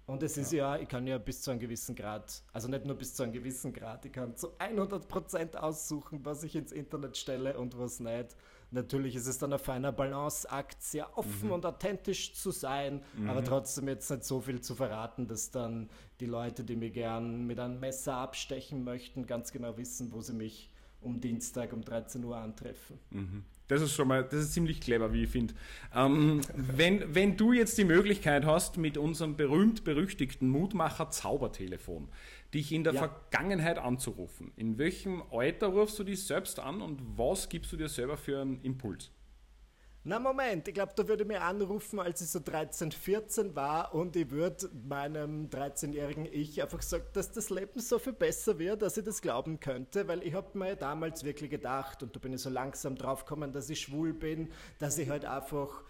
Und 0.08 0.22
es 0.22 0.38
ist 0.38 0.52
ja. 0.52 0.76
ja. 0.76 0.82
ich 0.82 0.88
kann 0.88 1.08
ja 1.08 1.18
bis 1.18 1.42
zu 1.42 1.52
einem 1.52 1.60
gewissen 1.60 1.96
Grad, 1.96 2.44
also 2.54 2.68
nicht 2.68 2.86
nur 2.86 2.96
bis 2.96 3.16
zu 3.16 3.24
einem 3.24 3.34
gewissen 3.34 3.74
Grad, 3.74 4.06
ich 4.06 4.12
kann 4.12 4.36
zu 4.36 4.50
100% 4.58 5.56
aussuchen, 5.56 6.24
was 6.24 6.44
ich 6.44 6.56
ins 6.56 6.72
Internet 6.72 7.18
stelle 7.18 7.58
und 7.58 7.78
was 7.78 8.00
nicht. 8.00 8.36
Natürlich 8.72 9.16
ist 9.16 9.28
es 9.28 9.38
dann 9.38 9.54
ein 9.54 9.60
feiner 9.60 9.92
Balanceakt, 9.92 10.82
sehr 10.82 11.18
offen 11.18 11.48
mhm. 11.48 11.54
und 11.54 11.66
authentisch 11.66 12.34
zu 12.34 12.52
sein, 12.52 13.04
mhm. 13.16 13.30
aber 13.30 13.44
trotzdem 13.44 13.88
jetzt 13.88 14.10
nicht 14.10 14.24
so 14.24 14.42
viel 14.42 14.60
zu 14.60 14.76
verraten, 14.76 15.28
dass 15.28 15.52
dann 15.52 15.90
die 16.20 16.26
Leute, 16.26 16.64
die 16.64 16.76
mir 16.76 16.90
gern 16.90 17.46
mit 17.46 17.60
einem 17.60 17.80
Messer 17.80 18.16
abstechen 18.16 18.84
möchten, 18.84 19.26
ganz 19.28 19.52
genau 19.52 19.78
wissen, 19.78 20.12
wo 20.12 20.22
sie 20.22 20.34
mich 20.34 20.72
um 21.02 21.22
Dienstag 21.22 21.74
um 21.74 21.84
13 21.84 22.24
Uhr 22.24 22.38
antreffen. 22.38 23.00
Mhm. 23.12 23.46
Das 23.67 23.81
ist 23.81 23.93
schon 23.93 24.07
mal, 24.07 24.24
das 24.24 24.41
ist 24.41 24.53
ziemlich 24.53 24.79
clever, 24.79 25.12
wie 25.13 25.24
ich 25.24 25.29
finde. 25.29 25.53
Ähm, 25.93 26.41
wenn, 26.55 27.15
wenn 27.15 27.36
du 27.36 27.51
jetzt 27.51 27.77
die 27.77 27.86
Möglichkeit 27.86 28.45
hast, 28.45 28.77
mit 28.77 28.98
unserem 28.98 29.36
berühmt-berüchtigten 29.36 30.50
Mutmacher 30.50 31.10
Zaubertelefon 31.10 32.10
dich 32.53 32.72
in 32.72 32.84
der 32.84 32.93
ja. 32.93 33.00
Vergangenheit 33.00 33.79
anzurufen, 33.79 34.51
in 34.55 34.77
welchem 34.77 35.24
Alter 35.31 35.67
rufst 35.67 35.98
du 36.00 36.03
dich 36.03 36.24
selbst 36.24 36.60
an 36.60 36.81
und 36.81 37.01
was 37.17 37.50
gibst 37.50 37.72
du 37.72 37.77
dir 37.77 37.89
selber 37.89 38.17
für 38.17 38.41
einen 38.41 38.62
Impuls? 38.62 39.12
Na 40.08 40.20
Moment, 40.20 40.68
ich 40.68 40.76
glaube, 40.76 40.94
da 40.96 41.08
würde 41.08 41.26
mir 41.26 41.42
anrufen, 41.42 42.00
als 42.00 42.22
ich 42.22 42.28
so 42.28 42.40
13, 42.40 42.92
14 42.92 43.56
war 43.56 43.96
und 43.96 44.16
ich 44.16 44.30
würde 44.30 44.70
meinem 44.88 45.50
13-jährigen 45.50 46.28
Ich 46.32 46.62
einfach 46.62 46.84
sagen, 46.84 47.06
dass 47.14 47.32
das 47.32 47.50
Leben 47.50 47.80
so 47.80 47.98
viel 47.98 48.14
besser 48.14 48.60
wird, 48.60 48.84
dass 48.84 48.98
ich 48.98 49.04
das 49.04 49.20
glauben 49.20 49.60
könnte, 49.60 50.08
weil 50.08 50.22
ich 50.22 50.36
habe 50.36 50.56
mir 50.60 50.76
damals 50.76 51.24
wirklich 51.24 51.50
gedacht 51.50 52.04
und 52.04 52.16
da 52.16 52.20
bin 52.20 52.34
ich 52.34 52.42
so 52.42 52.52
langsam 52.52 52.96
drauf 52.96 53.26
gekommen, 53.26 53.52
dass 53.52 53.68
ich 53.68 53.82
schwul 53.82 54.14
bin, 54.14 54.50
dass 54.78 55.00
ich 55.00 55.10
halt 55.10 55.26
einfach 55.26 55.84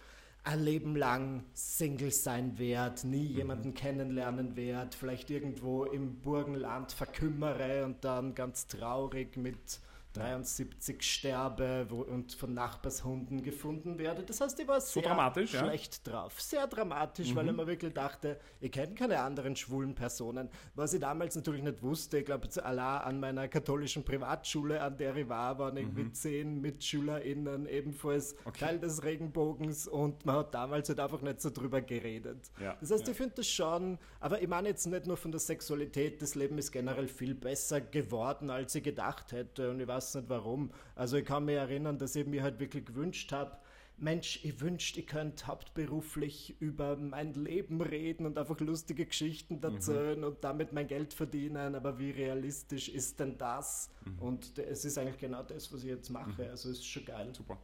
ein 0.44 0.64
Leben 0.64 0.96
lang 0.96 1.44
Single 1.52 2.10
sein 2.10 2.58
werde, 2.58 3.06
nie 3.06 3.28
mhm. 3.28 3.36
jemanden 3.36 3.74
kennenlernen 3.74 4.56
werde, 4.56 4.96
vielleicht 4.96 5.28
irgendwo 5.28 5.84
im 5.84 6.22
Burgenland 6.22 6.90
verkümmere 6.90 7.84
und 7.84 8.02
dann 8.02 8.34
ganz 8.34 8.66
traurig 8.66 9.36
mit 9.36 9.78
73 10.16 11.02
sterbe 11.02 11.86
und 11.86 12.32
von 12.32 12.54
Nachbarshunden 12.54 13.42
gefunden 13.42 13.98
werde. 13.98 14.22
Das 14.22 14.40
heißt, 14.40 14.58
ich 14.58 14.66
war 14.66 14.80
sehr 14.80 15.30
so 15.34 15.46
schlecht 15.46 16.06
ja. 16.06 16.12
drauf. 16.12 16.40
Sehr 16.40 16.66
dramatisch, 16.66 17.30
mhm. 17.30 17.36
weil 17.36 17.48
ich 17.48 17.56
mir 17.56 17.66
wirklich 17.66 17.92
dachte, 17.92 18.38
ich 18.60 18.72
kenne 18.72 18.94
keine 18.94 19.20
anderen 19.20 19.56
schwulen 19.56 19.94
Personen. 19.94 20.48
Was 20.74 20.94
ich 20.94 21.00
damals 21.00 21.36
natürlich 21.36 21.62
nicht 21.62 21.82
wusste, 21.82 22.18
ich 22.18 22.24
glaube, 22.24 22.48
allein 22.64 23.02
an 23.02 23.20
meiner 23.20 23.48
katholischen 23.48 24.04
Privatschule, 24.04 24.80
an 24.80 24.96
der 24.96 25.14
ich 25.16 25.28
war, 25.28 25.58
waren 25.58 25.76
irgendwie 25.76 26.04
mhm. 26.04 26.14
zehn 26.14 26.60
MitschülerInnen 26.60 27.66
ebenfalls 27.66 28.36
okay. 28.44 28.66
Teil 28.66 28.78
des 28.78 29.04
Regenbogens 29.04 29.86
und 29.86 30.24
man 30.24 30.36
hat 30.36 30.54
damals 30.54 30.88
halt 30.88 31.00
einfach 31.00 31.20
nicht 31.20 31.40
so 31.40 31.50
drüber 31.50 31.82
geredet. 31.82 32.50
Ja. 32.60 32.76
Das 32.80 32.90
heißt, 32.90 33.06
ja. 33.06 33.10
ich 33.10 33.16
finde 33.16 33.34
das 33.36 33.48
schon, 33.48 33.98
aber 34.20 34.40
ich 34.40 34.48
meine 34.48 34.68
jetzt 34.68 34.86
nicht 34.86 35.06
nur 35.06 35.16
von 35.16 35.30
der 35.30 35.40
Sexualität, 35.40 36.22
das 36.22 36.34
Leben 36.34 36.56
ist 36.58 36.72
generell 36.72 37.08
viel 37.08 37.34
besser 37.34 37.80
geworden, 37.80 38.50
als 38.50 38.74
ich 38.74 38.82
gedacht 38.82 39.32
hätte 39.32 39.70
und 39.70 39.80
ich 39.80 39.86
weiß 39.86 40.05
weiß 40.06 40.22
nicht 40.22 40.28
warum. 40.28 40.70
Also 40.94 41.16
ich 41.16 41.24
kann 41.24 41.44
mich 41.44 41.56
erinnern, 41.56 41.98
dass 41.98 42.16
ich 42.16 42.26
mir 42.26 42.42
halt 42.42 42.60
wirklich 42.60 42.84
gewünscht 42.84 43.32
habe, 43.32 43.56
Mensch, 43.98 44.44
ich 44.44 44.60
wünschte, 44.60 45.00
ich 45.00 45.06
könnte 45.06 45.46
hauptberuflich 45.46 46.60
über 46.60 46.96
mein 46.96 47.32
Leben 47.32 47.80
reden 47.80 48.26
und 48.26 48.36
einfach 48.36 48.60
lustige 48.60 49.06
Geschichten 49.06 49.62
erzählen 49.62 50.18
mhm. 50.18 50.26
und 50.26 50.44
damit 50.44 50.74
mein 50.74 50.86
Geld 50.86 51.14
verdienen, 51.14 51.74
aber 51.74 51.98
wie 51.98 52.10
realistisch 52.10 52.90
ist 52.90 53.20
denn 53.20 53.38
das? 53.38 53.90
Mhm. 54.04 54.18
Und 54.18 54.58
es 54.58 54.84
ist 54.84 54.98
eigentlich 54.98 55.18
genau 55.18 55.42
das, 55.42 55.72
was 55.72 55.82
ich 55.82 55.88
jetzt 55.88 56.10
mache. 56.10 56.42
Mhm. 56.42 56.50
Also 56.50 56.68
es 56.68 56.78
ist 56.78 56.86
schon 56.86 57.06
geil. 57.06 57.30
Super. 57.32 57.58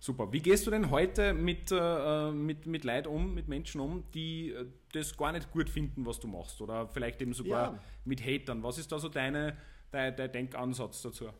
Super. 0.00 0.30
Wie 0.30 0.40
gehst 0.40 0.66
du 0.66 0.70
denn 0.70 0.90
heute 0.90 1.32
mit, 1.32 1.72
äh, 1.72 2.30
mit, 2.30 2.66
mit 2.66 2.84
Leid 2.84 3.06
um, 3.06 3.34
mit 3.34 3.48
Menschen 3.48 3.80
um, 3.80 4.04
die 4.12 4.50
äh, 4.50 4.66
das 4.92 5.16
gar 5.16 5.32
nicht 5.32 5.50
gut 5.50 5.68
finden, 5.68 6.06
was 6.06 6.20
du 6.20 6.28
machst? 6.28 6.60
Oder 6.60 6.86
vielleicht 6.86 7.20
eben 7.20 7.32
sogar 7.32 7.72
ja. 7.72 7.78
mit 8.04 8.24
Hatern? 8.24 8.62
Was 8.62 8.78
ist 8.78 8.92
da 8.92 8.98
so 8.98 9.08
deine, 9.08 9.56
dein, 9.90 10.14
dein 10.14 10.30
Denkansatz 10.30 11.02
dazu? 11.02 11.30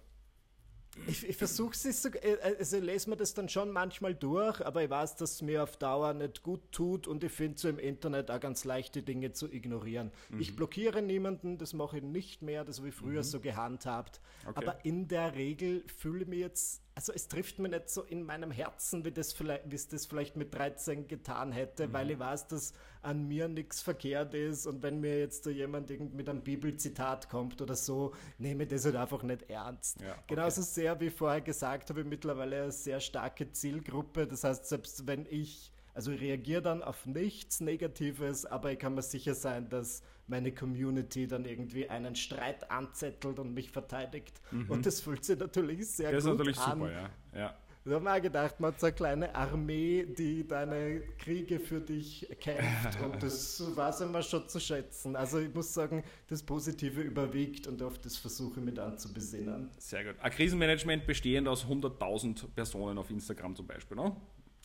Ich, 1.06 1.28
ich 1.28 1.36
versuche 1.36 1.72
es 1.72 2.02
so, 2.02 2.08
äh, 2.08 2.38
also 2.58 2.78
lese 2.78 3.10
mir 3.10 3.16
das 3.16 3.34
dann 3.34 3.48
schon 3.48 3.70
manchmal 3.70 4.14
durch, 4.14 4.64
aber 4.64 4.82
ich 4.82 4.90
weiß, 4.90 5.16
dass 5.16 5.32
es 5.32 5.42
mir 5.42 5.62
auf 5.62 5.76
Dauer 5.76 6.14
nicht 6.14 6.42
gut 6.42 6.60
tut 6.72 7.06
und 7.06 7.24
ich 7.24 7.32
finde 7.32 7.58
so 7.58 7.68
im 7.68 7.78
Internet 7.78 8.30
auch 8.30 8.40
ganz 8.40 8.64
leichte 8.64 9.02
Dinge 9.02 9.32
zu 9.32 9.50
ignorieren. 9.52 10.10
Mhm. 10.30 10.40
Ich 10.40 10.56
blockiere 10.56 11.02
niemanden, 11.02 11.58
das 11.58 11.72
mache 11.72 11.98
ich 11.98 12.02
nicht 12.02 12.42
mehr, 12.42 12.64
das 12.64 12.78
habe 12.78 12.88
ich 12.88 12.94
früher 12.94 13.20
mhm. 13.20 13.24
so 13.24 13.40
gehandhabt. 13.40 14.20
Okay. 14.46 14.52
Aber 14.56 14.84
in 14.84 15.08
der 15.08 15.34
Regel 15.34 15.84
fühle 15.86 16.22
ich 16.22 16.28
mich 16.28 16.40
jetzt 16.40 16.82
also 16.98 17.12
es 17.12 17.28
trifft 17.28 17.60
mir 17.60 17.68
nicht 17.68 17.88
so 17.88 18.02
in 18.02 18.24
meinem 18.24 18.50
Herzen, 18.50 19.04
wie, 19.04 19.12
das 19.12 19.32
vielleicht, 19.32 19.70
wie 19.70 19.76
es 19.76 19.86
das 19.86 20.06
vielleicht 20.06 20.34
mit 20.34 20.52
13 20.52 21.06
getan 21.06 21.52
hätte, 21.52 21.86
mhm. 21.86 21.92
weil 21.92 22.10
ich 22.10 22.18
weiß, 22.18 22.48
dass 22.48 22.72
an 23.02 23.28
mir 23.28 23.46
nichts 23.46 23.80
verkehrt 23.80 24.34
ist 24.34 24.66
und 24.66 24.82
wenn 24.82 24.98
mir 24.98 25.20
jetzt 25.20 25.44
so 25.44 25.50
jemand 25.50 25.90
mit 26.12 26.28
einem 26.28 26.42
Bibelzitat 26.42 27.28
kommt 27.30 27.62
oder 27.62 27.76
so, 27.76 28.16
nehme 28.38 28.64
ich 28.64 28.70
das 28.70 28.84
halt 28.84 28.96
einfach 28.96 29.22
nicht 29.22 29.48
ernst. 29.48 30.00
Ja, 30.00 30.10
okay. 30.10 30.22
Genauso 30.26 30.62
sehr 30.62 30.98
wie 30.98 31.10
vorher 31.10 31.40
gesagt 31.40 31.88
habe, 31.90 32.00
ich 32.00 32.06
mittlerweile 32.06 32.64
eine 32.64 32.72
sehr 32.72 32.98
starke 32.98 33.48
Zielgruppe. 33.52 34.26
Das 34.26 34.42
heißt, 34.42 34.66
selbst 34.66 35.06
wenn 35.06 35.24
ich 35.30 35.70
also 35.98 36.12
ich 36.12 36.20
reagiere 36.20 36.62
dann 36.62 36.80
auf 36.80 37.06
nichts 37.06 37.60
Negatives, 37.60 38.46
aber 38.46 38.70
ich 38.70 38.78
kann 38.78 38.94
mir 38.94 39.02
sicher 39.02 39.34
sein, 39.34 39.68
dass 39.68 40.04
meine 40.28 40.52
Community 40.52 41.26
dann 41.26 41.44
irgendwie 41.44 41.90
einen 41.90 42.14
Streit 42.14 42.70
anzettelt 42.70 43.40
und 43.40 43.52
mich 43.52 43.72
verteidigt. 43.72 44.40
Mhm. 44.52 44.70
Und 44.70 44.86
das 44.86 45.00
fühlt 45.00 45.24
sich 45.24 45.36
natürlich 45.36 45.90
sehr 45.90 46.12
das 46.12 46.22
gut 46.22 46.34
an. 46.34 46.38
Das 46.38 46.46
ist 46.46 46.56
natürlich 46.56 46.72
an. 46.72 46.78
super, 46.78 46.92
ja. 46.92 47.40
ja. 47.40 47.56
Ich 47.84 47.92
habe 47.92 48.04
mir 48.04 48.20
gedacht, 48.20 48.60
man 48.60 48.70
hat 48.72 48.78
so 48.78 48.86
eine 48.86 48.94
kleine 48.94 49.34
Armee, 49.34 50.06
die 50.06 50.46
deine 50.46 51.00
Kriege 51.18 51.58
für 51.58 51.80
dich 51.80 52.28
kämpft 52.38 53.00
und 53.04 53.20
das 53.20 53.60
weiß 53.76 54.02
immer 54.02 54.22
schon 54.22 54.48
zu 54.48 54.60
schätzen. 54.60 55.16
Also 55.16 55.40
ich 55.40 55.52
muss 55.52 55.74
sagen, 55.74 56.04
das 56.28 56.44
Positive 56.44 57.00
überwiegt 57.00 57.66
und 57.66 57.82
auf 57.82 57.98
das 57.98 58.16
versuche 58.16 58.60
ich 58.60 58.66
mich 58.66 58.74
dann 58.74 58.98
zu 58.98 59.12
besinnen. 59.12 59.70
Sehr 59.78 60.04
gut. 60.04 60.14
Ein 60.20 60.30
Krisenmanagement 60.30 61.08
bestehend 61.08 61.48
aus 61.48 61.64
100.000 61.66 62.46
Personen 62.54 62.98
auf 62.98 63.10
Instagram 63.10 63.56
zum 63.56 63.66
Beispiel, 63.66 63.96
ne? 63.96 64.14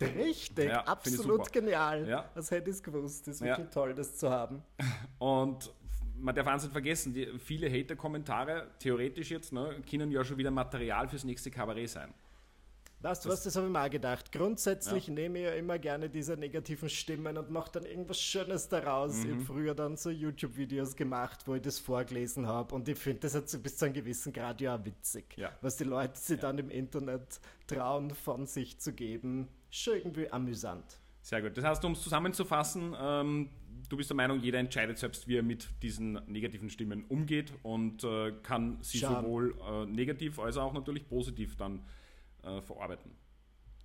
Richtig, 0.02 0.70
ja, 0.70 0.82
absolut 0.82 1.52
genial. 1.52 2.08
Ja. 2.08 2.30
Das 2.36 2.52
hätte 2.52 2.70
ich 2.70 2.82
gewusst. 2.82 3.28
Das 3.28 3.36
ist 3.36 3.42
wirklich 3.42 3.68
ja. 3.68 3.72
toll, 3.72 3.94
das 3.94 4.18
zu 4.18 4.30
haben. 4.30 4.64
Und 5.20 5.74
man 6.16 6.34
darf 6.34 6.48
eins 6.48 6.64
nicht 6.64 6.72
vergessen, 6.72 7.14
die, 7.14 7.28
viele 7.38 7.70
Hater-Kommentare, 7.70 8.72
theoretisch 8.80 9.32
jetzt, 9.32 9.54
ne, 9.54 9.82
können 9.90 10.12
ja 10.12 10.24
schon 10.24 10.38
wieder 10.38 10.52
Material 10.52 11.08
fürs 11.08 11.24
nächste 11.24 11.52
Kabarett 11.52 11.90
sein. 11.90 12.14
Weißt 13.04 13.26
du 13.26 13.30
was, 13.30 13.44
das 13.44 13.58
habe 13.58 13.68
ich 13.68 13.74
mal 13.74 13.90
gedacht. 13.90 14.32
Grundsätzlich 14.32 15.08
ja. 15.08 15.14
nehme 15.14 15.40
ich 15.40 15.46
ja 15.46 15.52
immer 15.52 15.78
gerne 15.78 16.10
diese 16.10 16.38
negativen 16.38 16.90
Stimmen 16.90 17.38
und 17.38 17.52
mache 17.52 17.74
dann 17.74 17.86
irgendwas 17.86 18.18
Schönes 18.18 18.70
daraus. 18.70 19.18
Mhm. 19.18 19.26
Ich 19.26 19.32
habe 19.32 19.42
früher 19.42 19.76
dann 19.76 19.98
so 19.98 20.10
YouTube-Videos 20.10 20.96
gemacht, 20.96 21.42
wo 21.46 21.56
ich 21.56 21.62
das 21.62 21.80
vorgelesen 21.80 22.48
habe 22.48 22.74
und 22.74 22.88
ich 22.88 22.98
finde 22.98 23.20
das 23.20 23.34
jetzt 23.34 23.62
bis 23.62 23.76
zu 23.76 23.86
einem 23.86 23.94
gewissen 23.94 24.32
Grad 24.32 24.62
ja 24.62 24.86
witzig. 24.86 25.36
Ja. 25.36 25.52
Was 25.60 25.76
die 25.76 25.84
Leute 25.84 26.18
sich 26.18 26.38
ja. 26.38 26.44
dann 26.44 26.58
im 26.60 26.70
Internet 26.70 27.42
trauen, 27.68 28.12
von 28.12 28.46
sich 28.46 28.80
zu 28.80 28.94
geben 28.94 29.50
schon 29.70 29.96
irgendwie 29.96 30.32
amüsant. 30.32 30.86
Sehr 31.22 31.42
gut. 31.42 31.58
Das 31.58 31.66
heißt, 31.66 31.84
um 31.84 31.92
es 31.92 32.02
zusammenzufassen, 32.02 32.96
ähm, 32.98 33.50
du 33.90 33.98
bist 33.98 34.10
der 34.10 34.16
Meinung, 34.16 34.40
jeder 34.40 34.60
entscheidet 34.60 34.98
selbst, 34.98 35.28
wie 35.28 35.36
er 35.36 35.44
mit 35.44 35.68
diesen 35.82 36.22
negativen 36.28 36.70
Stimmen 36.70 37.04
umgeht 37.10 37.52
und 37.64 38.06
äh, 38.06 38.32
kann 38.44 38.78
sie 38.82 39.00
Scham. 39.00 39.24
sowohl 39.24 39.56
äh, 39.62 39.86
negativ 39.88 40.40
als 40.40 40.56
auch 40.56 40.72
natürlich 40.72 41.06
positiv 41.10 41.58
dann 41.58 41.82
äh, 42.44 42.62
verarbeiten. 42.62 43.16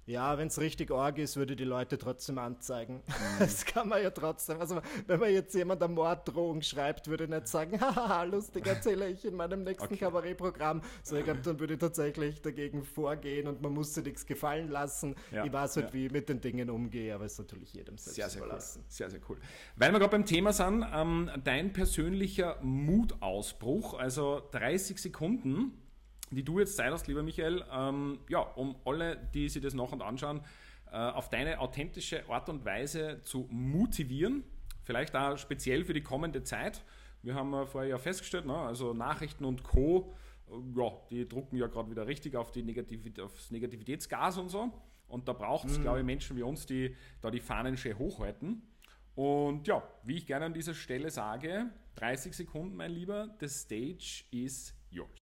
Ja, 0.08 0.38
wenn 0.38 0.48
es 0.48 0.58
richtig 0.58 0.90
arg 0.90 1.18
ist, 1.18 1.36
würde 1.36 1.54
die 1.54 1.64
Leute 1.64 1.98
trotzdem 1.98 2.38
anzeigen. 2.38 3.02
Mhm. 3.06 3.12
Das 3.40 3.66
kann 3.66 3.90
man 3.90 4.02
ja 4.02 4.10
trotzdem. 4.10 4.58
Also, 4.58 4.80
wenn 5.06 5.20
man 5.20 5.30
jetzt 5.30 5.54
jemand 5.54 5.82
eine 5.82 5.92
Morddrohung 5.92 6.62
schreibt, 6.62 7.08
würde 7.08 7.24
ich 7.24 7.30
nicht 7.30 7.46
sagen, 7.46 7.78
haha, 7.80 8.22
lustig 8.22 8.66
erzähle 8.66 9.10
ich 9.10 9.26
in 9.26 9.34
meinem 9.34 9.64
nächsten 9.64 9.84
okay. 9.84 9.98
Kabarettprogramm. 9.98 10.80
So, 11.02 11.16
ich 11.16 11.24
glaube, 11.24 11.40
dann 11.42 11.60
würde 11.60 11.74
ich 11.74 11.80
tatsächlich 11.80 12.40
dagegen 12.40 12.84
vorgehen 12.84 13.48
und 13.48 13.60
man 13.60 13.74
muss 13.74 13.92
sich 13.92 14.02
nichts 14.02 14.24
gefallen 14.24 14.68
lassen. 14.70 15.14
Ja, 15.30 15.44
ich 15.44 15.52
weiß 15.52 15.76
halt, 15.76 15.88
ja. 15.88 15.92
wie 15.92 16.06
ich 16.06 16.12
mit 16.12 16.30
den 16.30 16.40
Dingen 16.40 16.70
umgehe, 16.70 17.14
aber 17.14 17.26
es 17.26 17.32
ist 17.32 17.40
natürlich 17.40 17.74
jedem 17.74 17.98
selbst 17.98 18.14
sehr, 18.14 18.30
sehr 18.30 18.42
überlassen. 18.42 18.80
Cool. 18.80 18.86
Sehr, 18.88 19.10
sehr 19.10 19.20
cool. 19.28 19.36
Weil 19.76 19.92
wir 19.92 19.98
gerade 19.98 20.12
beim 20.12 20.24
Thema 20.24 20.54
sind, 20.54 20.86
ähm, 20.90 21.30
dein 21.44 21.74
persönlicher 21.74 22.56
Mutausbruch, 22.62 23.92
also 23.98 24.40
30 24.52 24.98
Sekunden 24.98 25.74
die 26.30 26.44
du 26.44 26.58
jetzt 26.58 26.76
Zeit 26.76 26.92
hast, 26.92 27.06
lieber 27.06 27.22
Michael, 27.22 27.64
ähm, 27.72 28.18
ja, 28.28 28.40
um 28.40 28.76
alle, 28.84 29.16
die 29.34 29.48
sich 29.48 29.62
das 29.62 29.74
noch 29.74 29.92
und 29.92 30.02
anschauen, 30.02 30.40
äh, 30.90 30.96
auf 30.96 31.28
deine 31.28 31.60
authentische 31.60 32.28
Art 32.28 32.48
und 32.48 32.64
Weise 32.64 33.20
zu 33.24 33.46
motivieren. 33.50 34.44
Vielleicht 34.82 35.14
auch 35.14 35.36
speziell 35.36 35.84
für 35.84 35.92
die 35.92 36.02
kommende 36.02 36.42
Zeit. 36.42 36.82
Wir 37.22 37.34
haben 37.34 37.52
äh, 37.52 37.66
vorher 37.66 37.90
ja 37.90 37.98
festgestellt, 37.98 38.46
ne, 38.46 38.56
also 38.56 38.94
Nachrichten 38.94 39.44
und 39.44 39.62
Co., 39.62 40.14
äh, 40.48 40.80
ja, 40.80 40.92
die 41.10 41.28
drucken 41.28 41.56
ja 41.56 41.66
gerade 41.66 41.90
wieder 41.90 42.06
richtig 42.06 42.36
auf 42.36 42.52
die 42.52 42.62
Negativität, 42.62 43.20
aufs 43.20 43.50
Negativitätsgas 43.50 44.38
und 44.38 44.48
so. 44.48 44.72
Und 45.08 45.26
da 45.26 45.32
braucht 45.32 45.68
es, 45.68 45.78
mhm. 45.78 45.82
glaube 45.82 45.98
ich, 46.00 46.04
Menschen 46.04 46.36
wie 46.36 46.42
uns, 46.42 46.66
die 46.66 46.94
da 47.20 47.30
die 47.30 47.40
Fahnen 47.40 47.76
schön 47.76 47.98
hochhalten. 47.98 48.62
Und 49.14 49.66
ja, 49.66 49.82
wie 50.04 50.16
ich 50.16 50.26
gerne 50.26 50.44
an 50.46 50.54
dieser 50.54 50.74
Stelle 50.74 51.10
sage, 51.10 51.70
30 51.96 52.34
Sekunden, 52.34 52.76
mein 52.76 52.92
Lieber, 52.92 53.34
the 53.40 53.48
stage 53.48 54.24
is 54.30 54.74
yours. 54.90 55.17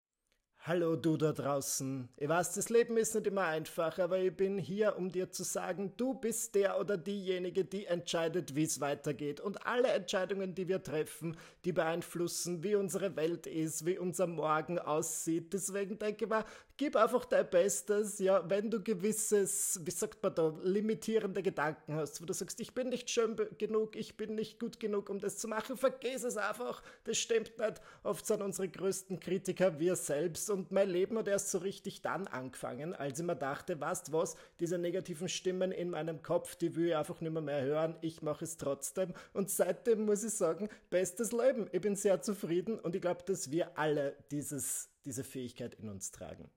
Hallo 0.67 0.97
du 0.97 1.19
da 1.19 1.33
draußen. 1.33 2.09
Ich 2.17 2.27
weiß, 2.27 2.55
das 2.55 2.71
Leben 2.71 2.97
ist 2.97 3.15
nicht 3.15 3.27
immer 3.27 3.43
einfach, 3.43 3.99
aber 3.99 4.19
ich 4.19 4.35
bin 4.35 4.57
hier, 4.57 4.97
um 4.97 5.13
dir 5.13 5.31
zu 5.31 5.43
sagen, 5.43 5.93
du 5.99 6.15
bist 6.15 6.55
der 6.55 6.81
oder 6.81 6.97
diejenige, 6.97 7.67
die 7.67 7.85
entscheidet, 7.85 8.55
wie 8.55 8.63
es 8.63 8.81
weitergeht. 8.81 9.43
Und 9.43 9.67
alle 9.67 9.89
Entscheidungen, 9.89 10.55
die 10.55 10.67
wir 10.67 10.83
treffen, 10.83 11.37
die 11.67 11.73
beeinflussen, 11.73 12.63
wie 12.63 12.77
unsere 12.77 13.15
Welt 13.15 13.47
ist, 13.47 13.85
wie 13.85 13.99
unser 13.99 14.27
Morgen 14.27 14.79
aussieht. 14.79 15.53
Deswegen 15.53 15.99
denke 15.99 16.25
ich 16.25 16.31
mal, 16.31 16.47
gib 16.77 16.97
einfach 16.97 17.25
dein 17.25 17.49
Bestes, 17.49 18.19
ja, 18.19 18.49
wenn 18.49 18.71
du 18.71 18.83
gewisses, 18.83 19.81
wie 19.85 19.91
sagt 19.91 20.23
man 20.23 20.35
da, 20.35 20.55
limitierende 20.63 21.43
Gedanken 21.43 21.95
hast, 21.95 22.21
wo 22.21 22.25
du 22.25 22.33
sagst, 22.33 22.61
ich 22.61 22.75
bin 22.75 22.89
nicht 22.89 23.09
schön 23.11 23.37
genug, 23.59 23.97
ich 23.97 24.17
bin 24.17 24.35
nicht 24.35 24.59
gut 24.59 24.81
genug, 24.81 25.09
um 25.09 25.21
das 25.21 25.39
zu 25.39 25.47
machen, 25.47 25.77
vergiss 25.77 26.25
es 26.25 26.37
einfach, 26.37 26.83
das 27.05 27.19
stimmt 27.19 27.59
nicht. 27.59 27.81
Oft 28.03 28.27
sind 28.27 28.43
unsere 28.43 28.69
größten 28.69 29.21
Kritiker 29.21 29.79
wir 29.79 29.97
selbst 29.97 30.51
und 30.51 30.73
mein 30.73 30.89
Leben 30.89 31.17
hat 31.19 31.29
erst 31.29 31.51
so 31.51 31.59
richtig 31.59 32.03
dann 32.03 32.27
angefangen, 32.27 32.95
als 32.95 33.21
ich 33.21 33.27
mir 33.27 33.37
dachte, 33.37 33.81
weißt 33.81 34.13
was, 34.13 34.37
diese 34.59 34.79
negativen 34.79 35.29
Stimmen 35.29 35.71
in 35.71 35.91
meinem 35.91 36.23
Kopf, 36.23 36.57
die 36.57 36.75
will 36.75 36.89
ich 36.89 36.97
einfach 36.97 37.21
nicht 37.21 37.33
mehr, 37.33 37.43
mehr 37.43 37.63
hören, 37.63 37.97
ich 38.01 38.23
mache 38.23 38.45
es 38.45 38.57
trotzdem. 38.57 39.15
Und 39.33 39.51
seitdem 39.51 40.05
muss 40.05 40.25
ich 40.25 40.35
sagen, 40.35 40.69
bestes 40.91 41.33
Leben, 41.33 41.69
ich 41.73 41.81
bin 41.81 41.95
sehr 41.95 42.21
zufrieden 42.21 42.79
und 42.81 42.95
ich 42.95 43.03
glaube, 43.03 43.23
dass 43.25 43.51
wir 43.51 43.79
alle 43.79 44.17
dieses, 44.31 44.89
diese 45.05 45.25
Fähigkeit 45.25 45.75
in 45.75 45.89
uns 45.89 46.11
tragen. 46.11 46.51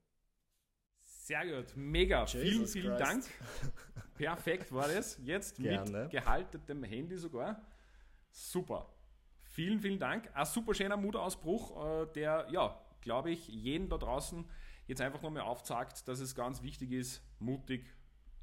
Sehr 1.03 1.45
gut, 1.45 1.75
mega. 1.75 2.25
Jesus 2.25 2.41
vielen, 2.41 2.67
vielen 2.67 2.97
Christ. 2.97 3.12
Dank. 3.12 3.25
Perfekt 4.15 4.71
war 4.71 4.88
das. 4.88 5.19
Jetzt 5.23 5.57
Gerne. 5.57 6.03
mit 6.03 6.12
gehaltetem 6.12 6.83
Handy 6.83 7.17
sogar. 7.17 7.62
Super. 8.29 8.93
Vielen, 9.43 9.79
vielen 9.79 9.99
Dank. 9.99 10.29
Ein 10.33 10.45
super 10.45 10.73
schöner 10.73 10.97
Mutausbruch, 10.97 12.03
äh, 12.03 12.13
der, 12.13 12.47
ja, 12.51 12.79
glaube 13.01 13.31
ich, 13.31 13.47
jeden 13.47 13.89
da 13.89 13.97
draußen 13.97 14.45
jetzt 14.88 15.01
einfach 15.01 15.21
nochmal 15.21 15.43
aufzeigt, 15.43 16.07
dass 16.07 16.19
es 16.19 16.33
ganz 16.36 16.62
wichtig 16.62 16.91
ist, 16.91 17.21
mutig 17.39 17.93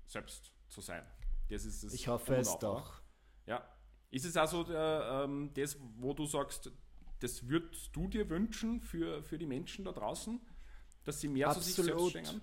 selbst 0.06 0.52
zu 0.68 0.80
sein. 0.80 1.04
Das 1.48 1.64
ist 1.64 1.84
das. 1.84 1.94
Ich 1.94 2.08
hoffe 2.08 2.36
es 2.36 2.58
doch. 2.58 3.00
Ja. 3.46 3.66
Ist 4.10 4.24
es 4.24 4.36
also 4.36 4.64
äh, 4.70 5.24
ähm, 5.24 5.52
das, 5.54 5.78
wo 5.96 6.12
du 6.12 6.26
sagst, 6.26 6.70
das 7.24 7.48
würdest 7.48 7.96
du 7.96 8.06
dir 8.06 8.28
wünschen 8.28 8.82
für, 8.82 9.22
für 9.22 9.38
die 9.38 9.46
Menschen 9.46 9.86
da 9.86 9.92
draußen, 9.92 10.38
dass 11.04 11.20
sie 11.20 11.28
mehr 11.28 11.48
Absolut. 11.48 11.64
zu 11.64 11.82
sich 11.82 11.84
selbst 11.86 12.10
stehen? 12.10 12.40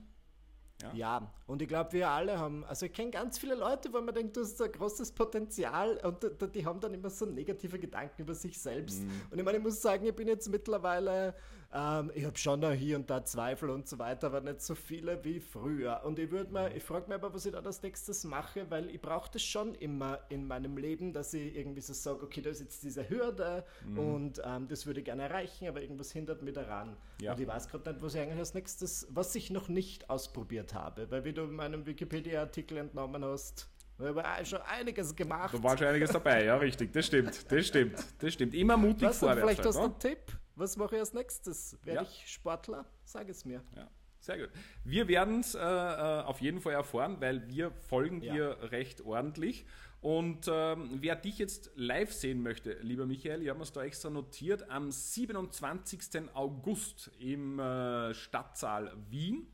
Ja. 0.82 0.94
ja, 0.94 1.34
und 1.46 1.62
ich 1.62 1.68
glaube, 1.68 1.94
wir 1.94 2.10
alle 2.10 2.40
haben, 2.40 2.66
also 2.66 2.88
ich 2.88 2.94
kenne 2.94 3.12
ganz 3.12 3.38
viele 3.38 3.54
Leute, 3.54 3.94
wo 3.94 4.02
man 4.02 4.16
denkt, 4.16 4.36
du 4.36 4.42
hast 4.42 4.60
ein 4.60 4.72
großes 4.72 5.12
Potenzial 5.12 5.98
und 5.98 6.56
die 6.56 6.66
haben 6.66 6.80
dann 6.80 6.96
immer 6.96 7.12
so 7.12 7.28
negative 7.28 7.78
Gedanken 7.78 8.24
über 8.24 8.34
sich 8.34 8.60
selbst. 8.60 9.04
Mhm. 9.04 9.22
Und 9.30 9.38
ich 9.38 9.46
meine, 9.46 9.60
ich 9.60 9.64
muss 9.64 9.80
sagen, 9.80 10.04
ich 10.08 10.16
bin 10.16 10.28
jetzt 10.28 10.50
mittlerweile 10.50 11.36
ähm, 11.74 12.12
ich 12.14 12.26
habe 12.26 12.38
schon 12.38 12.60
da 12.60 12.72
hier 12.72 12.98
und 12.98 13.10
da 13.10 13.24
Zweifel 13.24 13.70
und 13.70 13.88
so 13.88 13.98
weiter, 13.98 14.28
aber 14.28 14.42
nicht 14.42 14.62
so 14.62 14.76
viele 14.76 15.24
wie 15.24 15.40
früher. 15.40 16.02
Und 16.04 16.20
ich 16.20 16.30
würde 16.30 16.52
mir, 16.52 16.76
ich 16.76 16.84
frage 16.84 17.08
mich 17.08 17.16
aber, 17.16 17.34
was 17.34 17.46
ich 17.46 17.54
da 17.54 17.60
als 17.60 17.82
nächstes 17.82 18.24
mache, 18.26 18.70
weil 18.70 18.90
ich 18.90 19.02
brauche 19.02 19.32
das 19.32 19.42
schon 19.42 19.76
immer 19.76 20.20
in 20.30 20.46
meinem 20.46 20.78
Leben, 20.78 21.14
dass 21.14 21.34
ich 21.34 21.56
irgendwie 21.56 21.82
so 21.82 21.94
sage, 21.94 22.24
okay, 22.24 22.42
da 22.42 22.50
ist 22.50 22.60
jetzt 22.60 22.84
diese 22.84 23.10
Hürde 23.10 23.64
mhm. 23.86 24.00
und 24.00 24.42
ähm, 24.44 24.68
das 24.68 24.86
würde 24.86 25.00
ich 25.00 25.06
gerne 25.06 25.24
erreichen, 25.24 25.68
aber 25.68 25.82
irgendwas 25.82 26.12
hindert 26.12 26.42
mich 26.42 26.54
daran. 26.54 26.98
Ja. 27.22 27.34
Und 27.34 27.40
ich 27.40 27.48
weiß 27.48 27.70
gerade 27.70 27.92
nicht, 27.92 28.02
was 28.02 28.16
ich 28.16 28.22
eigentlich 28.22 28.40
als 28.40 28.54
nächstes, 28.54 29.08
was 29.10 29.34
ich 29.36 29.50
noch 29.50 29.70
nicht 29.70 30.10
ausprobiert 30.10 30.74
habe, 30.74 31.10
weil 31.10 31.24
wie 31.24 31.34
du 31.34 31.44
in 31.44 31.54
meinem 31.54 31.86
Wikipedia-Artikel 31.86 32.78
entnommen 32.78 33.24
hast, 33.24 33.70
habe 33.98 34.46
schon 34.46 34.62
einiges 34.64 35.16
gemacht. 35.16 35.54
Da 35.54 35.64
war 35.64 35.78
schon 35.78 35.88
einiges 35.88 36.12
dabei, 36.12 36.46
ja, 36.46 36.58
richtig. 36.58 36.92
Das 36.92 37.06
stimmt, 37.06 37.52
das 37.52 37.68
stimmt, 37.68 38.04
das 38.20 38.34
stimmt. 38.34 38.56
Immer 38.56 38.76
mutig 38.76 39.08
was, 39.08 39.20
vorwärts. 39.20 39.42
Vielleicht 39.42 39.66
hast 39.66 39.76
du 39.76 39.84
einen 39.84 40.00
Tipp? 40.00 40.41
Was 40.62 40.78
mache 40.78 40.94
ich 40.94 41.00
als 41.00 41.14
nächstes? 41.14 41.76
Werde 41.84 42.04
ja. 42.04 42.08
ich 42.08 42.32
Sportler? 42.32 42.86
Sag 43.04 43.28
es 43.30 43.46
mir. 43.46 43.64
Ja. 43.76 43.90
Sehr 44.20 44.38
gut. 44.38 44.50
Wir 44.84 45.08
werden 45.08 45.40
es 45.40 45.56
äh, 45.56 45.60
äh, 45.60 46.22
auf 46.22 46.40
jeden 46.40 46.62
Fall 46.62 46.74
erfahren, 46.74 47.18
weil 47.20 47.50
wir 47.50 47.72
folgen 47.72 48.22
ja. 48.22 48.32
dir 48.32 48.58
recht 48.70 49.02
ordentlich. 49.02 49.66
Und 50.02 50.48
ähm, 50.48 51.00
wer 51.02 51.16
dich 51.16 51.40
jetzt 51.40 51.72
live 51.74 52.14
sehen 52.14 52.44
möchte, 52.44 52.74
lieber 52.82 53.08
Michael, 53.08 53.42
ich 53.42 53.50
habe 53.50 53.58
mir 53.58 53.64
es 53.64 53.72
da 53.72 53.84
extra 53.84 54.12
notiert, 54.12 54.70
am 54.70 54.92
27. 54.92 56.30
August 56.36 57.10
im 57.18 57.58
äh, 57.58 58.14
Stadtsaal 58.14 58.96
Wien 59.10 59.48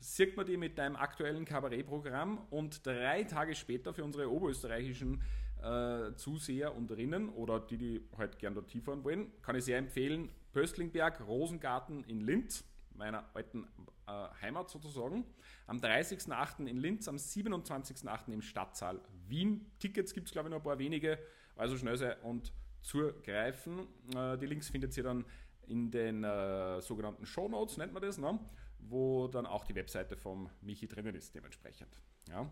sieht 0.00 0.36
man 0.36 0.46
die 0.46 0.56
mit 0.56 0.78
deinem 0.78 0.96
aktuellen 0.96 1.44
Kabarettprogramm 1.44 2.38
und 2.50 2.84
drei 2.84 3.22
Tage 3.22 3.54
später 3.54 3.94
für 3.94 4.02
unsere 4.02 4.28
oberösterreichischen 4.28 5.22
äh, 5.62 6.14
Zuseher 6.16 6.74
und 6.74 6.90
Rinnen 6.90 7.28
oder 7.28 7.60
die, 7.60 7.76
die 7.76 8.08
halt 8.16 8.38
gern 8.38 8.54
dort 8.54 8.72
fahren 8.82 9.04
wollen, 9.04 9.30
kann 9.42 9.56
ich 9.56 9.64
sehr 9.64 9.78
empfehlen. 9.78 10.30
Pöstlingberg, 10.52 11.20
Rosengarten 11.26 12.04
in 12.04 12.20
Linz, 12.20 12.64
meiner 12.94 13.24
alten 13.34 13.66
äh, 14.06 14.28
Heimat 14.42 14.70
sozusagen. 14.70 15.24
Am 15.66 15.78
30.08. 15.78 16.66
in 16.66 16.76
Linz, 16.76 17.08
am 17.08 17.16
27.08. 17.16 18.32
im 18.32 18.42
Stadtsaal 18.42 19.00
Wien. 19.26 19.70
Tickets 19.78 20.12
gibt 20.12 20.26
es, 20.26 20.32
glaube 20.32 20.48
ich, 20.48 20.50
noch 20.50 20.58
ein 20.58 20.64
paar 20.64 20.78
wenige, 20.78 21.18
also 21.56 21.76
schnell 21.76 21.96
sein 21.96 22.16
und 22.22 22.52
zugreifen. 22.82 23.86
Äh, 24.14 24.38
die 24.38 24.46
Links 24.46 24.68
findet 24.68 24.96
ihr 24.96 25.04
dann 25.04 25.24
in 25.66 25.90
den 25.90 26.24
äh, 26.24 26.80
sogenannten 26.80 27.26
Show 27.26 27.48
Notes, 27.48 27.76
nennt 27.76 27.92
man 27.92 28.02
das, 28.02 28.18
ne? 28.18 28.38
wo 28.78 29.28
dann 29.28 29.46
auch 29.46 29.64
die 29.64 29.74
Webseite 29.74 30.16
vom 30.16 30.48
Michi 30.62 30.88
drinnen 30.88 31.14
ist, 31.14 31.34
dementsprechend. 31.34 32.00
Ja. 32.28 32.50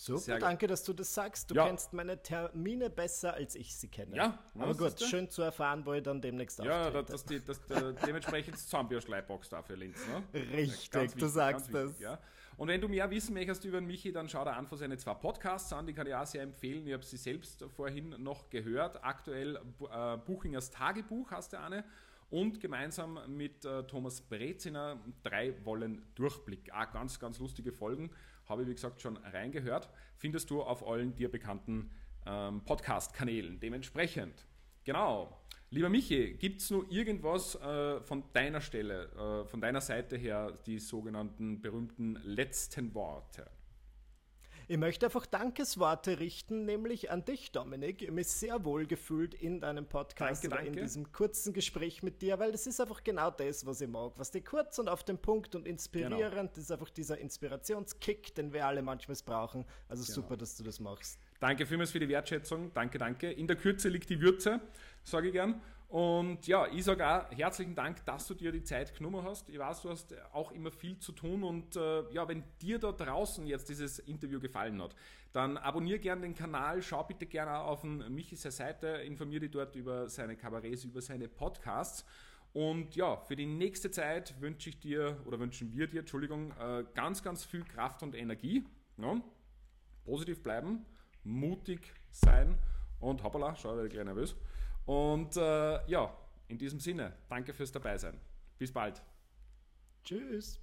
Super, 0.00 0.38
danke, 0.38 0.68
dass 0.68 0.84
du 0.84 0.92
das 0.92 1.12
sagst. 1.12 1.50
Du 1.50 1.56
ja. 1.56 1.66
kennst 1.66 1.92
meine 1.92 2.22
Termine 2.22 2.88
besser, 2.88 3.34
als 3.34 3.56
ich 3.56 3.74
sie 3.74 3.88
kenne. 3.88 4.14
Ja, 4.14 4.38
aber 4.54 4.72
gut, 4.74 5.00
schön 5.00 5.28
zu 5.28 5.42
erfahren, 5.42 5.84
wo 5.84 5.92
ich 5.92 6.04
dann 6.04 6.20
demnächst 6.20 6.60
Ja, 6.60 6.86
auftrete. 6.86 7.12
dass 7.12 7.24
die, 7.24 7.44
dass 7.44 7.66
der, 7.66 7.92
dementsprechend 8.06 8.56
Zombie-Schleibbox 8.56 9.48
da 9.48 9.60
für 9.60 9.74
Linz. 9.74 9.98
Ne? 10.06 10.22
Richtig, 10.52 10.94
wichtig, 10.94 11.18
du 11.18 11.26
sagst 11.26 11.74
das. 11.74 11.98
Ja. 11.98 12.20
Und 12.56 12.68
wenn 12.68 12.80
du 12.80 12.86
mehr 12.86 13.10
wissen 13.10 13.34
möchtest 13.34 13.64
über 13.64 13.80
Michi, 13.80 14.12
dann 14.12 14.28
schau 14.28 14.44
dir 14.44 14.56
einfach 14.56 14.76
seine 14.76 14.96
zwei 14.98 15.14
Podcasts 15.14 15.72
an, 15.72 15.84
die 15.84 15.92
kann 15.94 16.06
ich 16.06 16.14
auch 16.14 16.26
sehr 16.26 16.42
empfehlen. 16.42 16.86
Ich 16.86 16.92
habe 16.92 17.04
sie 17.04 17.16
selbst 17.16 17.64
vorhin 17.74 18.10
noch 18.22 18.50
gehört. 18.50 19.02
Aktuell 19.02 19.56
äh, 19.56 20.16
Buchingers 20.18 20.70
Tagebuch 20.70 21.32
hast 21.32 21.54
du 21.54 21.60
eine 21.60 21.84
und 22.30 22.60
gemeinsam 22.60 23.18
mit 23.36 23.64
äh, 23.64 23.82
Thomas 23.84 24.20
Breziner 24.20 25.00
drei 25.24 25.54
Wollen 25.64 26.02
Durchblick. 26.14 26.72
Auch 26.72 26.92
ganz, 26.92 27.18
ganz 27.18 27.40
lustige 27.40 27.72
Folgen. 27.72 28.10
Habe 28.48 28.62
ich, 28.62 28.68
wie 28.68 28.74
gesagt, 28.74 29.00
schon 29.02 29.18
reingehört. 29.18 29.90
Findest 30.16 30.48
du 30.50 30.62
auf 30.62 30.86
allen 30.86 31.14
dir 31.14 31.30
bekannten 31.30 31.90
ähm, 32.26 32.62
Podcast-Kanälen. 32.64 33.60
Dementsprechend. 33.60 34.46
Genau. 34.84 35.38
Lieber 35.70 35.90
Michi, 35.90 36.32
gibt 36.34 36.62
es 36.62 36.70
nur 36.70 36.90
irgendwas 36.90 37.54
äh, 37.56 38.00
von 38.00 38.24
deiner 38.32 38.62
Stelle, 38.62 39.44
äh, 39.44 39.46
von 39.46 39.60
deiner 39.60 39.82
Seite 39.82 40.16
her, 40.16 40.54
die 40.64 40.78
sogenannten 40.78 41.60
berühmten 41.60 42.14
letzten 42.24 42.94
Worte? 42.94 43.50
Ich 44.70 44.76
möchte 44.76 45.06
einfach 45.06 45.24
Dankesworte 45.24 46.20
richten, 46.20 46.66
nämlich 46.66 47.10
an 47.10 47.24
dich, 47.24 47.52
Dominik. 47.52 48.02
Ich 48.02 48.08
habe 48.08 48.16
mich 48.16 48.28
sehr 48.28 48.66
wohl 48.66 48.86
gefühlt 48.86 49.32
in 49.32 49.62
deinem 49.62 49.86
Podcast 49.86 50.44
danke, 50.44 50.56
danke. 50.56 50.78
in 50.78 50.84
diesem 50.84 51.10
kurzen 51.10 51.54
Gespräch 51.54 52.02
mit 52.02 52.20
dir, 52.20 52.38
weil 52.38 52.52
das 52.52 52.66
ist 52.66 52.78
einfach 52.78 53.02
genau 53.02 53.30
das, 53.30 53.64
was 53.64 53.80
ich 53.80 53.88
mag. 53.88 54.12
Was 54.16 54.30
dir 54.30 54.42
kurz 54.42 54.78
und 54.78 54.90
auf 54.90 55.04
den 55.04 55.16
Punkt 55.16 55.54
und 55.54 55.66
inspirierend, 55.66 56.32
genau. 56.34 56.42
das 56.48 56.58
ist 56.58 56.70
einfach 56.70 56.90
dieser 56.90 57.16
Inspirationskick, 57.16 58.34
den 58.34 58.52
wir 58.52 58.66
alle 58.66 58.82
manchmal 58.82 59.16
brauchen. 59.24 59.64
Also 59.88 60.04
genau. 60.04 60.16
super, 60.16 60.36
dass 60.36 60.54
du 60.58 60.64
das 60.64 60.80
machst. 60.80 61.18
Danke 61.40 61.64
vielmals 61.64 61.92
für 61.92 62.00
die 62.00 62.08
Wertschätzung. 62.10 62.70
Danke, 62.74 62.98
danke. 62.98 63.32
In 63.32 63.46
der 63.46 63.56
Kürze 63.56 63.88
liegt 63.88 64.10
die 64.10 64.20
Würze, 64.20 64.60
sage 65.02 65.28
ich 65.28 65.32
gern. 65.32 65.62
Und 65.88 66.46
ja, 66.46 66.66
ich 66.66 66.84
sage 66.84 67.06
auch 67.08 67.30
herzlichen 67.30 67.74
Dank, 67.74 68.04
dass 68.04 68.26
du 68.26 68.34
dir 68.34 68.52
die 68.52 68.62
Zeit 68.62 68.94
genommen 68.94 69.24
hast. 69.24 69.48
Ich 69.48 69.58
weiß, 69.58 69.80
du 69.80 69.88
hast 69.88 70.14
auch 70.32 70.52
immer 70.52 70.70
viel 70.70 70.98
zu 70.98 71.12
tun 71.12 71.42
und 71.42 71.76
äh, 71.76 72.10
ja, 72.12 72.28
wenn 72.28 72.44
dir 72.60 72.78
da 72.78 72.92
draußen 72.92 73.46
jetzt 73.46 73.70
dieses 73.70 73.98
Interview 74.00 74.38
gefallen 74.38 74.82
hat, 74.82 74.94
dann 75.32 75.56
abonniere 75.56 75.98
gerne 75.98 76.22
den 76.22 76.34
Kanal, 76.34 76.82
schau 76.82 77.04
bitte 77.04 77.24
gerne 77.24 77.58
auf 77.60 77.80
den 77.80 78.14
Michis 78.14 78.42
Seite, 78.42 78.86
informiere 79.06 79.40
dich 79.40 79.50
dort 79.50 79.76
über 79.76 80.10
seine 80.10 80.36
Kabarets, 80.36 80.84
über 80.84 81.00
seine 81.00 81.26
Podcasts. 81.26 82.04
Und 82.52 82.94
ja, 82.94 83.16
für 83.16 83.36
die 83.36 83.46
nächste 83.46 83.90
Zeit 83.90 84.38
wünsche 84.42 84.68
ich 84.68 84.80
dir 84.80 85.16
oder 85.24 85.38
wünschen 85.38 85.72
wir 85.72 85.86
dir, 85.86 86.00
Entschuldigung, 86.00 86.52
äh, 86.60 86.84
ganz, 86.94 87.22
ganz 87.22 87.46
viel 87.46 87.64
Kraft 87.64 88.02
und 88.02 88.14
Energie. 88.14 88.62
Ja? 88.98 89.22
Positiv 90.04 90.42
bleiben, 90.42 90.84
mutig 91.24 91.94
sein 92.10 92.58
und 93.00 93.22
hoppala, 93.22 93.56
schau, 93.56 93.70
ich 93.70 93.76
werde 93.76 93.88
gleich 93.88 94.04
nervös. 94.04 94.36
Und 94.88 95.36
äh, 95.36 95.86
ja, 95.86 96.16
in 96.48 96.56
diesem 96.56 96.80
Sinne, 96.80 97.12
danke 97.28 97.52
fürs 97.52 97.70
Dabeisein. 97.70 98.18
Bis 98.56 98.72
bald. 98.72 99.02
Tschüss. 100.02 100.58